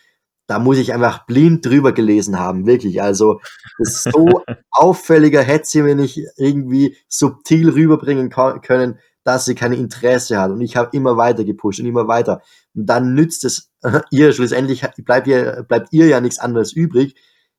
da 0.46 0.60
muss 0.60 0.78
ich 0.78 0.94
einfach 0.94 1.26
blind 1.26 1.66
drüber 1.66 1.90
gelesen 1.90 2.38
haben, 2.38 2.66
wirklich. 2.66 3.02
Also, 3.02 3.40
das 3.78 4.04
so 4.04 4.42
auffälliger 4.70 5.42
hätte 5.42 5.66
sie 5.66 5.82
mir 5.82 5.96
nicht 5.96 6.20
irgendwie 6.36 6.96
subtil 7.08 7.70
rüberbringen 7.70 8.30
können, 8.30 9.00
dass 9.24 9.44
sie 9.44 9.56
kein 9.56 9.72
Interesse 9.72 10.38
hat. 10.38 10.52
Und 10.52 10.60
ich 10.60 10.76
habe 10.76 10.96
immer 10.96 11.16
weiter 11.16 11.42
gepusht 11.42 11.80
und 11.80 11.86
immer 11.86 12.06
weiter. 12.06 12.42
Und 12.74 12.86
dann 12.86 13.14
nützt 13.14 13.44
es 13.44 13.72
ihr 14.12 14.32
schlussendlich, 14.32 14.82
bleibt 14.98 15.26
ihr, 15.26 15.64
bleibt 15.66 15.92
ihr 15.92 16.06
ja 16.06 16.20
nichts 16.20 16.38
anderes 16.38 16.72
übrig. 16.72 17.16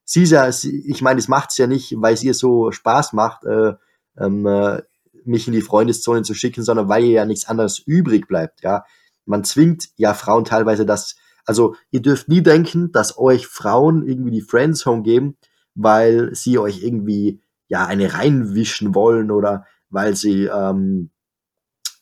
Sie 0.09 0.23
ist 0.23 0.31
ja, 0.31 0.47
ich 0.47 1.01
meine, 1.01 1.19
es 1.19 1.27
macht 1.27 1.51
es 1.51 1.57
ja 1.57 1.67
nicht, 1.67 1.93
weil 1.97 2.13
es 2.13 2.23
ihr 2.23 2.33
so 2.33 2.71
Spaß 2.71 3.11
macht, 3.11 3.43
äh, 3.43 3.73
ähm, 4.17 4.45
äh, 4.45 4.81
mich 5.25 5.47
in 5.47 5.53
die 5.53 5.61
Freundeszone 5.61 6.21
zu 6.21 6.33
schicken, 6.33 6.63
sondern 6.63 6.87
weil 6.87 7.03
ihr 7.03 7.11
ja 7.11 7.25
nichts 7.25 7.49
anderes 7.49 7.79
übrig 7.79 8.25
bleibt, 8.25 8.63
ja. 8.63 8.85
Man 9.25 9.43
zwingt 9.43 9.89
ja 9.97 10.13
Frauen 10.13 10.45
teilweise 10.45 10.85
das, 10.85 11.17
also 11.45 11.75
ihr 11.91 12.01
dürft 12.01 12.29
nie 12.29 12.41
denken, 12.41 12.93
dass 12.93 13.17
euch 13.17 13.47
Frauen 13.47 14.07
irgendwie 14.07 14.31
die 14.31 14.41
Friendzone 14.41 15.01
geben, 15.01 15.35
weil 15.75 16.33
sie 16.33 16.57
euch 16.57 16.81
irgendwie 16.81 17.41
ja 17.67 17.85
eine 17.85 18.13
reinwischen 18.13 18.95
wollen 18.95 19.29
oder 19.29 19.65
weil 19.89 20.15
sie 20.15 20.45
ähm, 20.45 21.09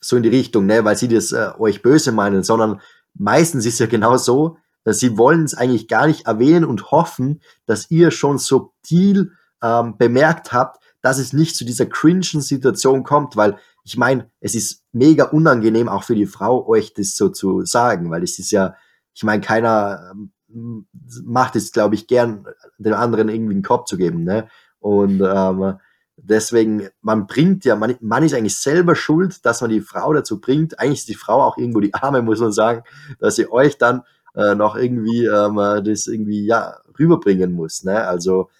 so 0.00 0.16
in 0.16 0.22
die 0.22 0.28
Richtung, 0.28 0.66
ne, 0.66 0.84
weil 0.84 0.96
sie 0.96 1.08
das 1.08 1.32
äh, 1.32 1.50
euch 1.58 1.82
böse 1.82 2.12
meinen, 2.12 2.44
sondern 2.44 2.80
meistens 3.14 3.66
ist 3.66 3.80
ja 3.80 3.86
genau 3.86 4.16
so, 4.16 4.58
dass 4.86 5.00
sie 5.00 5.18
wollen 5.18 5.42
es 5.42 5.54
eigentlich 5.54 5.88
gar 5.88 6.06
nicht 6.06 6.26
erwähnen 6.26 6.64
und 6.64 6.92
hoffen, 6.92 7.40
dass 7.66 7.90
ihr 7.90 8.12
schon 8.12 8.38
subtil 8.38 9.32
ähm, 9.60 9.98
bemerkt 9.98 10.52
habt, 10.52 10.80
dass 11.02 11.18
es 11.18 11.32
nicht 11.32 11.56
zu 11.56 11.64
dieser 11.64 11.86
cringen 11.86 12.22
Situation 12.22 13.02
kommt, 13.02 13.36
weil 13.36 13.58
ich 13.82 13.96
meine, 13.96 14.30
es 14.38 14.54
ist 14.54 14.84
mega 14.92 15.24
unangenehm 15.24 15.88
auch 15.88 16.04
für 16.04 16.14
die 16.14 16.26
Frau, 16.26 16.68
euch 16.68 16.94
das 16.94 17.16
so 17.16 17.30
zu 17.30 17.64
sagen, 17.64 18.12
weil 18.12 18.22
es 18.22 18.38
ist 18.38 18.52
ja, 18.52 18.76
ich 19.12 19.24
meine, 19.24 19.40
keiner 19.40 20.12
ähm, 20.48 20.86
macht 21.24 21.56
es, 21.56 21.72
glaube 21.72 21.96
ich, 21.96 22.06
gern, 22.06 22.46
den 22.78 22.94
anderen 22.94 23.28
irgendwie 23.28 23.54
einen 23.54 23.64
Kopf 23.64 23.86
zu 23.86 23.96
geben, 23.96 24.22
ne? 24.22 24.46
Und 24.78 25.20
ähm, 25.20 25.78
deswegen, 26.16 26.88
man 27.00 27.26
bringt 27.26 27.64
ja, 27.64 27.74
man, 27.74 27.96
man 28.00 28.22
ist 28.22 28.34
eigentlich 28.34 28.56
selber 28.56 28.94
schuld, 28.94 29.44
dass 29.44 29.62
man 29.62 29.70
die 29.70 29.80
Frau 29.80 30.12
dazu 30.12 30.40
bringt. 30.40 30.78
Eigentlich 30.78 31.00
ist 31.00 31.08
die 31.08 31.14
Frau 31.14 31.42
auch 31.42 31.58
irgendwo 31.58 31.80
die 31.80 31.92
Arme, 31.92 32.22
muss 32.22 32.38
man 32.38 32.52
sagen, 32.52 32.84
dass 33.18 33.34
sie 33.34 33.50
euch 33.50 33.78
dann 33.78 34.02
äh, 34.36 34.54
noch 34.54 34.76
irgendwie 34.76 35.24
ähm, 35.26 35.56
das 35.84 36.06
irgendwie 36.06 36.46
ja 36.46 36.76
rüberbringen 36.98 37.52
muss. 37.52 37.82
Ne? 37.84 38.06
Also 38.06 38.50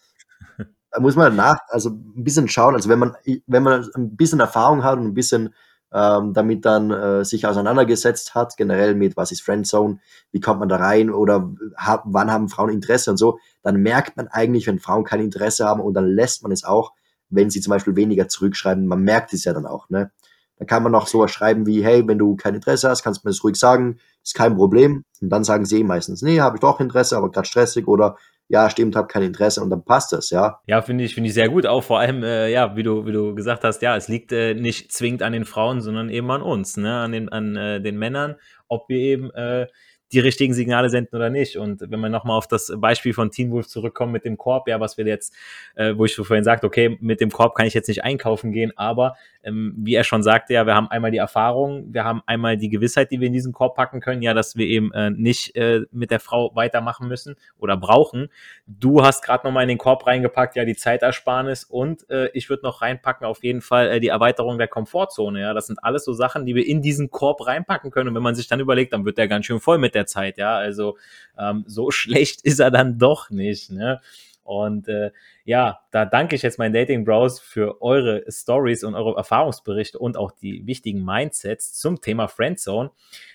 muss 0.99 1.17
man 1.17 1.37
nach, 1.37 1.59
also 1.69 1.91
ein 1.91 2.25
bisschen 2.25 2.49
schauen. 2.49 2.75
Also 2.75 2.89
wenn 2.89 2.99
man, 2.99 3.15
wenn 3.47 3.63
man 3.63 3.87
ein 3.95 4.17
bisschen 4.17 4.41
Erfahrung 4.41 4.83
hat 4.83 4.99
und 4.99 5.07
ein 5.07 5.15
bisschen 5.15 5.55
ähm, 5.93 6.33
damit 6.35 6.65
dann 6.65 6.91
äh, 6.91 7.25
sich 7.25 7.47
auseinandergesetzt 7.47 8.35
hat, 8.35 8.57
generell 8.57 8.95
mit 8.95 9.17
was 9.17 9.33
ist 9.33 9.43
Friendzone, 9.43 10.01
wie 10.33 10.41
kommt 10.41 10.61
man 10.61 10.69
da 10.69 10.77
rein 10.77 11.11
oder 11.11 11.53
hab, 11.77 12.03
wann 12.07 12.31
haben 12.31 12.49
Frauen 12.49 12.71
Interesse 12.71 13.11
und 13.11 13.17
so, 13.17 13.39
dann 13.63 13.77
merkt 13.77 14.17
man 14.17 14.29
eigentlich, 14.29 14.67
wenn 14.67 14.81
Frauen 14.81 15.05
kein 15.05 15.21
Interesse 15.21 15.65
haben 15.65 15.81
und 15.81 15.95
dann 15.95 16.07
lässt 16.07 16.43
man 16.43 16.53
es 16.53 16.65
auch, 16.65 16.93
wenn 17.31 17.51
sie 17.51 17.61
zum 17.61 17.71
Beispiel 17.71 17.97
weniger 17.97 18.29
zurückschreiben. 18.29 18.87
Man 18.87 19.03
merkt 19.03 19.33
es 19.33 19.45
ja 19.45 19.53
dann 19.53 19.67
auch. 19.67 19.89
Ne? 19.89 20.11
Da 20.59 20.65
kann 20.65 20.83
man 20.83 20.93
noch 20.93 21.07
sowas 21.07 21.31
schreiben 21.31 21.67
wie, 21.67 21.85
hey, 21.85 22.07
wenn 22.07 22.19
du 22.19 22.37
kein 22.37 22.55
Interesse 22.55 22.89
hast, 22.89 23.03
kannst 23.03 23.23
du 23.23 23.29
mir 23.29 23.33
das 23.33 23.45
ruhig 23.45 23.57
sagen, 23.57 23.99
ist 24.23 24.35
kein 24.35 24.57
Problem. 24.57 25.05
Und 25.21 25.31
dann 25.31 25.45
sagen 25.45 25.65
sie 25.65 25.85
meistens, 25.85 26.23
nee, 26.23 26.41
habe 26.41 26.57
ich 26.57 26.61
doch 26.61 26.81
Interesse, 26.81 27.17
aber 27.17 27.31
gerade 27.31 27.47
stressig 27.47 27.87
oder 27.87 28.17
ja, 28.49 28.71
stimmt, 28.71 28.95
habe 28.95 29.09
kein 29.09 29.23
Interesse 29.23 29.61
und 29.61 29.71
dann 29.71 29.85
passt 29.85 30.13
das, 30.13 30.31
ja. 30.31 30.61
Ja, 30.67 30.81
finde 30.81 31.05
ich, 31.05 31.15
finde 31.15 31.29
ich 31.29 31.35
sehr 31.35 31.49
gut. 31.49 31.67
Auch 31.67 31.83
vor 31.83 31.99
allem, 31.99 32.23
äh, 32.23 32.49
ja, 32.49 32.77
wie 32.77 32.85
du, 32.85 33.05
wie 33.05 33.13
du 33.13 33.35
gesagt 33.35 33.65
hast, 33.65 33.83
ja, 33.83 33.97
es 33.97 34.09
liegt 34.09 34.31
äh, 34.31 34.55
nicht 34.55 34.93
zwingend 34.93 35.23
an 35.23 35.33
den 35.33 35.45
Frauen, 35.45 35.81
sondern 35.81 36.11
eben 36.11 36.31
an 36.31 36.43
uns, 36.43 36.77
ne, 36.77 36.97
an 36.97 37.13
den, 37.13 37.29
an 37.29 37.57
äh, 37.57 37.81
den 37.81 37.99
Männern, 37.99 38.37
ob 38.69 38.89
wir 38.89 38.99
eben 38.99 39.31
äh, 39.33 39.67
die 40.13 40.21
richtigen 40.21 40.55
Signale 40.55 40.89
senden 40.89 41.17
oder 41.17 41.31
nicht. 41.31 41.57
Und 41.57 41.81
wenn 41.81 42.01
wir 42.01 42.09
nochmal 42.09 42.39
auf 42.39 42.47
das 42.47 42.73
Beispiel 42.77 43.13
von 43.13 43.31
Teen 43.31 43.51
Wolf 43.51 43.67
zurückkommen 43.67 44.13
mit 44.13 44.25
dem 44.25 44.37
Korb, 44.37 44.69
ja, 44.69 44.79
was 44.79 44.97
wir 44.97 45.07
jetzt, 45.07 45.35
äh, 45.75 45.95
wo 45.97 46.05
ich 46.05 46.15
vorhin 46.15 46.45
sagte, 46.45 46.67
okay, 46.67 46.97
mit 47.01 47.21
dem 47.21 47.31
Korb 47.31 47.57
kann 47.57 47.67
ich 47.67 47.75
jetzt 47.75 47.89
nicht 47.89 48.05
einkaufen 48.05 48.53
gehen, 48.53 48.73
aber 48.77 49.17
ähm, 49.47 49.75
wie 49.79 49.95
er 49.95 50.05
schon 50.05 50.23
sagte, 50.23 50.53
ja, 50.55 50.67
wir 50.67 50.75
haben 50.75 50.89
einmal 50.89 51.13
die 51.13 51.19
Erfahrung, 51.19 51.95
wir 51.95 52.05
haben 52.05 52.23
einmal 52.27 52.57
die 52.57 52.69
Gewissheit, 52.69 53.11
die 53.11 53.21
wir 53.21 53.29
in 53.29 53.33
diesen 53.33 53.53
Korb 53.53 53.77
packen 53.77 54.01
können, 54.01 54.21
ja, 54.21 54.35
dass 54.35 54.57
wir 54.57 54.67
eben 54.67 54.93
äh, 54.93 55.11
nicht 55.11 55.55
äh, 55.57 55.83
mit 55.93 56.11
der 56.11 56.21
Frau 56.21 56.55
weitermachen 56.55 57.07
müssen 57.07 57.37
oder 57.59 57.77
brauchen. 57.77 58.29
Du 58.67 59.05
hast 59.05 59.23
gerade 59.23 59.47
nochmal 59.47 59.63
in 59.63 59.69
den 59.69 59.79
Korb 59.79 60.07
reingepackt, 60.07 60.57
ja, 60.57 60.65
die 60.65 60.75
Zeitersparnis 60.75 61.65
und 61.65 62.11
äh, 62.11 62.29
ich 62.35 62.51
würde 62.51 62.65
noch 62.65 62.83
reinpacken 62.83 63.27
auf 63.27 63.45
jeden 63.45 63.61
Fall 63.61 63.89
äh, 63.89 64.01
die 64.01 64.09
Erweiterung 64.09 64.59
der 64.59 64.69
Komfortzone, 64.69 65.41
ja, 65.41 65.55
das 65.55 65.69
sind 65.69 65.83
alles 65.83 66.05
so 66.05 66.13
Sachen, 66.13 66.45
die 66.45 66.55
wir 66.55 66.67
in 66.67 66.83
diesen 66.83 67.11
Korb 67.11 67.47
reinpacken 67.47 67.91
können 67.91 68.09
und 68.09 68.15
wenn 68.17 68.23
man 68.23 68.35
sich 68.35 68.49
dann 68.49 68.61
überlegt, 68.61 68.93
dann 68.93 69.05
wird 69.05 69.17
der 69.17 69.29
ganz 69.29 69.47
schön 69.47 69.61
voll 69.61 69.79
mit 69.79 69.95
der 69.95 70.07
Zeit, 70.07 70.39
ja, 70.39 70.57
also 70.57 70.99
ähm, 71.39 71.65
so 71.67 71.91
schlecht 71.93 72.43
ist 72.43 72.59
er 72.59 72.71
dann 72.71 72.99
doch 72.99 73.31
nicht, 73.31 73.71
ne? 73.71 74.01
Und 74.47 74.89
äh, 74.89 75.11
ja, 75.45 75.81
da 75.91 76.05
danke 76.05 76.37
ich 76.37 76.43
jetzt 76.43 76.59
meinen 76.59 76.73
Dating 76.73 77.05
Bros 77.05 77.41
für 77.41 77.83
eure 77.83 78.25
Stories 78.29 78.85
und 78.85 78.95
eure 78.95 79.17
Erfahrungsberichte 79.17 79.99
und 79.99 80.17
auch 80.17 80.33
die 80.33 80.67
wichtigen 80.67 81.05
Mindsets 81.05 81.75
zum 81.75 82.01
Thema 82.01 82.29
Friendzone. 82.29 82.91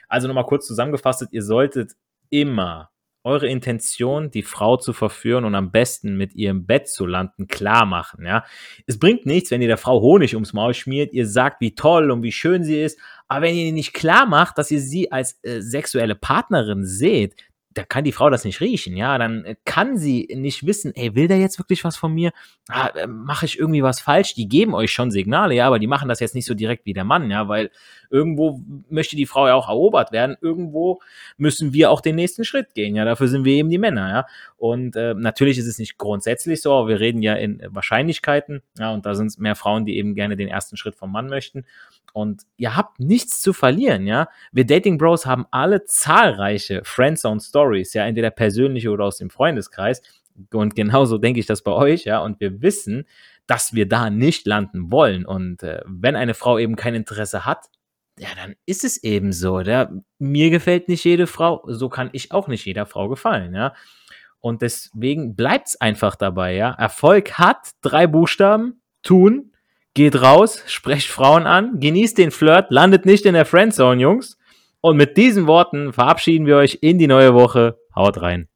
Also 0.08 0.28
nochmal 0.28 0.45
kurz 0.45 0.65
zusammengefasst, 0.67 1.28
ihr 1.32 1.43
solltet 1.43 1.93
immer 2.30 2.91
eure 3.24 3.47
Intention, 3.47 4.32
die 4.32 4.41
Frau 4.41 4.78
zu 4.78 4.93
verführen 4.93 5.45
und 5.45 5.54
am 5.54 5.71
besten 5.71 6.17
mit 6.17 6.34
ihrem 6.34 6.65
Bett 6.65 6.88
zu 6.88 7.06
landen, 7.06 7.47
klar 7.47 7.86
machen, 7.86 8.26
ja. 8.26 8.43
Es 8.88 8.97
bringt 8.97 9.26
nichts, 9.26 9.52
wenn 9.52 9.62
ihr 9.62 9.67
der 9.67 9.78
Frau 9.78 10.02
Honig 10.02 10.34
ums 10.34 10.54
Maul 10.54 10.74
schmiert, 10.74 11.13
ihr 11.13 11.28
sagt, 11.28 11.62
wie 11.62 11.76
toll 11.76 12.10
und 12.10 12.24
wie 12.24 12.32
schön 12.32 12.63
sie 12.63 12.82
ist, 12.82 13.00
aber 13.28 13.45
wenn 13.45 13.56
ihr 13.56 13.71
nicht 13.74 13.93
klar 13.93 14.26
macht, 14.26 14.58
dass 14.58 14.71
ihr 14.71 14.82
sie 14.82 15.12
als 15.12 15.39
äh, 15.43 15.62
sexuelle 15.62 16.15
Partnerin 16.15 16.84
seht, 16.84 17.36
da 17.73 17.84
kann 17.84 18.03
die 18.03 18.12
Frau 18.12 18.29
das 18.29 18.43
nicht 18.43 18.60
riechen, 18.62 18.97
ja, 18.97 19.17
dann 19.17 19.45
äh, 19.45 19.55
kann 19.65 19.97
sie 19.97 20.27
nicht 20.36 20.65
wissen, 20.65 20.93
ey, 20.95 21.15
will 21.15 21.27
der 21.27 21.39
jetzt 21.39 21.57
wirklich 21.57 21.84
was 21.84 21.97
von 21.97 22.13
mir? 22.13 22.31
Ah, 22.67 22.88
äh, 22.88 23.07
Mache 23.07 23.45
ich 23.45 23.57
irgendwie 23.57 23.84
was 23.84 23.99
falsch? 23.99 24.34
Die 24.36 24.47
geben 24.47 24.73
euch 24.73 24.91
schon 24.91 25.12
Signale, 25.12 25.55
ja, 25.55 25.67
aber 25.67 25.79
die 25.79 25.88
machen 25.88 26.10
das 26.10 26.19
jetzt 26.19 26.36
nicht 26.36 26.45
so 26.45 26.53
direkt 26.53 26.86
wie 26.86 26.93
der 26.93 27.05
Mann, 27.05 27.31
ja, 27.31 27.47
weil 27.47 27.71
irgendwo 28.12 28.62
möchte 28.89 29.15
die 29.15 29.26
Frau 29.26 29.47
ja 29.47 29.56
auch 29.56 29.69
erobert 29.69 30.12
werden, 30.12 30.36
irgendwo 30.41 31.00
müssen 31.38 31.74
wir 31.74 31.89
auch 31.89 32.02
den 32.02 32.15
nächsten 32.15 32.43
Schritt 32.43 32.74
gehen, 32.74 32.95
ja, 32.95 33.06
dafür 33.06 33.28
sind 33.28 33.45
wir 33.45 33.54
eben 33.54 33.69
die 33.69 33.78
Männer, 33.78 34.10
ja. 34.10 34.26
Und 34.58 34.95
äh, 34.95 35.13
natürlich 35.15 35.58
ist 35.58 35.67
es 35.67 35.80
nicht 35.80 35.97
grundsätzlich 35.97 36.62
so, 36.62 36.74
aber 36.74 36.89
wir 36.89 37.00
reden 37.00 37.21
ja 37.21 37.34
in 37.34 37.62
Wahrscheinlichkeiten, 37.69 38.62
ja, 38.78 38.93
und 38.93 39.06
da 39.06 39.15
sind 39.15 39.28
es 39.28 39.38
mehr 39.38 39.56
Frauen, 39.56 39.86
die 39.86 39.97
eben 39.97 40.13
gerne 40.13 40.36
den 40.36 40.50
ersten 40.50 40.78
Schritt 40.78 40.95
vom 40.95 41.12
Mann 41.12 41.28
möchten. 41.28 41.65
Und 42.13 42.43
ihr 42.58 42.76
habt 42.76 43.00
nichts 43.00 43.41
zu 43.41 43.54
verlieren, 43.54 44.06
ja. 44.06 44.28
Wir 44.52 44.65
Dating 44.65 44.97
Bros 44.97 45.26
haben 45.26 45.45
alle 45.52 45.86
zahlreiche 45.86 46.82
Friendzone 46.84 47.39
Stories, 47.39 47.93
ja, 47.93 48.06
entweder 48.06 48.30
persönliche 48.30 48.89
oder 48.89 49.06
aus 49.06 49.17
dem 49.17 49.30
Freundeskreis. 49.30 50.02
Und 50.54 50.76
genauso 50.76 51.17
denke 51.17 51.39
ich 51.39 51.45
das 51.45 51.62
bei 51.62 51.71
euch, 51.71 52.04
ja. 52.04 52.19
Und 52.19 52.39
wir 52.39 52.62
wissen, 52.62 53.06
dass 53.47 53.74
wir 53.74 53.88
da 53.88 54.10
nicht 54.10 54.45
landen 54.45 54.91
wollen. 54.91 55.26
Und 55.26 55.63
äh, 55.63 55.82
wenn 55.86 56.15
eine 56.15 56.34
Frau 56.34 56.58
eben 56.58 56.76
kein 56.76 56.95
Interesse 56.95 57.45
hat, 57.45 57.65
ja, 58.21 58.29
dann 58.36 58.55
ist 58.65 58.84
es 58.84 59.03
eben 59.03 59.34
so. 59.34 59.60
Ja? 59.62 59.89
Mir 60.19 60.51
gefällt 60.51 60.88
nicht 60.88 61.03
jede 61.03 61.25
Frau, 61.25 61.63
so 61.67 61.89
kann 61.89 62.10
ich 62.13 62.31
auch 62.31 62.47
nicht 62.47 62.65
jeder 62.65 62.86
Frau 62.86 63.10
gefallen, 63.10 63.55
ja. 63.55 63.73
Und 64.39 64.62
deswegen 64.62 65.36
bleibt 65.36 65.69
es 65.69 65.81
einfach 65.81 66.15
dabei, 66.15 66.55
ja. 66.55 66.71
Erfolg 66.71 67.34
hat 67.34 67.71
drei 67.81 68.07
Buchstaben, 68.07 68.81
tun, 69.03 69.51
Geht 69.93 70.21
raus, 70.21 70.63
sprecht 70.67 71.10
Frauen 71.10 71.45
an, 71.45 71.81
genießt 71.81 72.17
den 72.17 72.31
Flirt, 72.31 72.71
landet 72.71 73.05
nicht 73.05 73.25
in 73.25 73.34
der 73.34 73.43
Friendzone, 73.43 74.01
Jungs. 74.01 74.38
Und 74.79 74.95
mit 74.95 75.17
diesen 75.17 75.47
Worten 75.47 75.91
verabschieden 75.91 76.45
wir 76.45 76.55
euch 76.55 76.79
in 76.81 76.97
die 76.97 77.07
neue 77.07 77.34
Woche. 77.34 77.77
Haut 77.93 78.21
rein. 78.21 78.47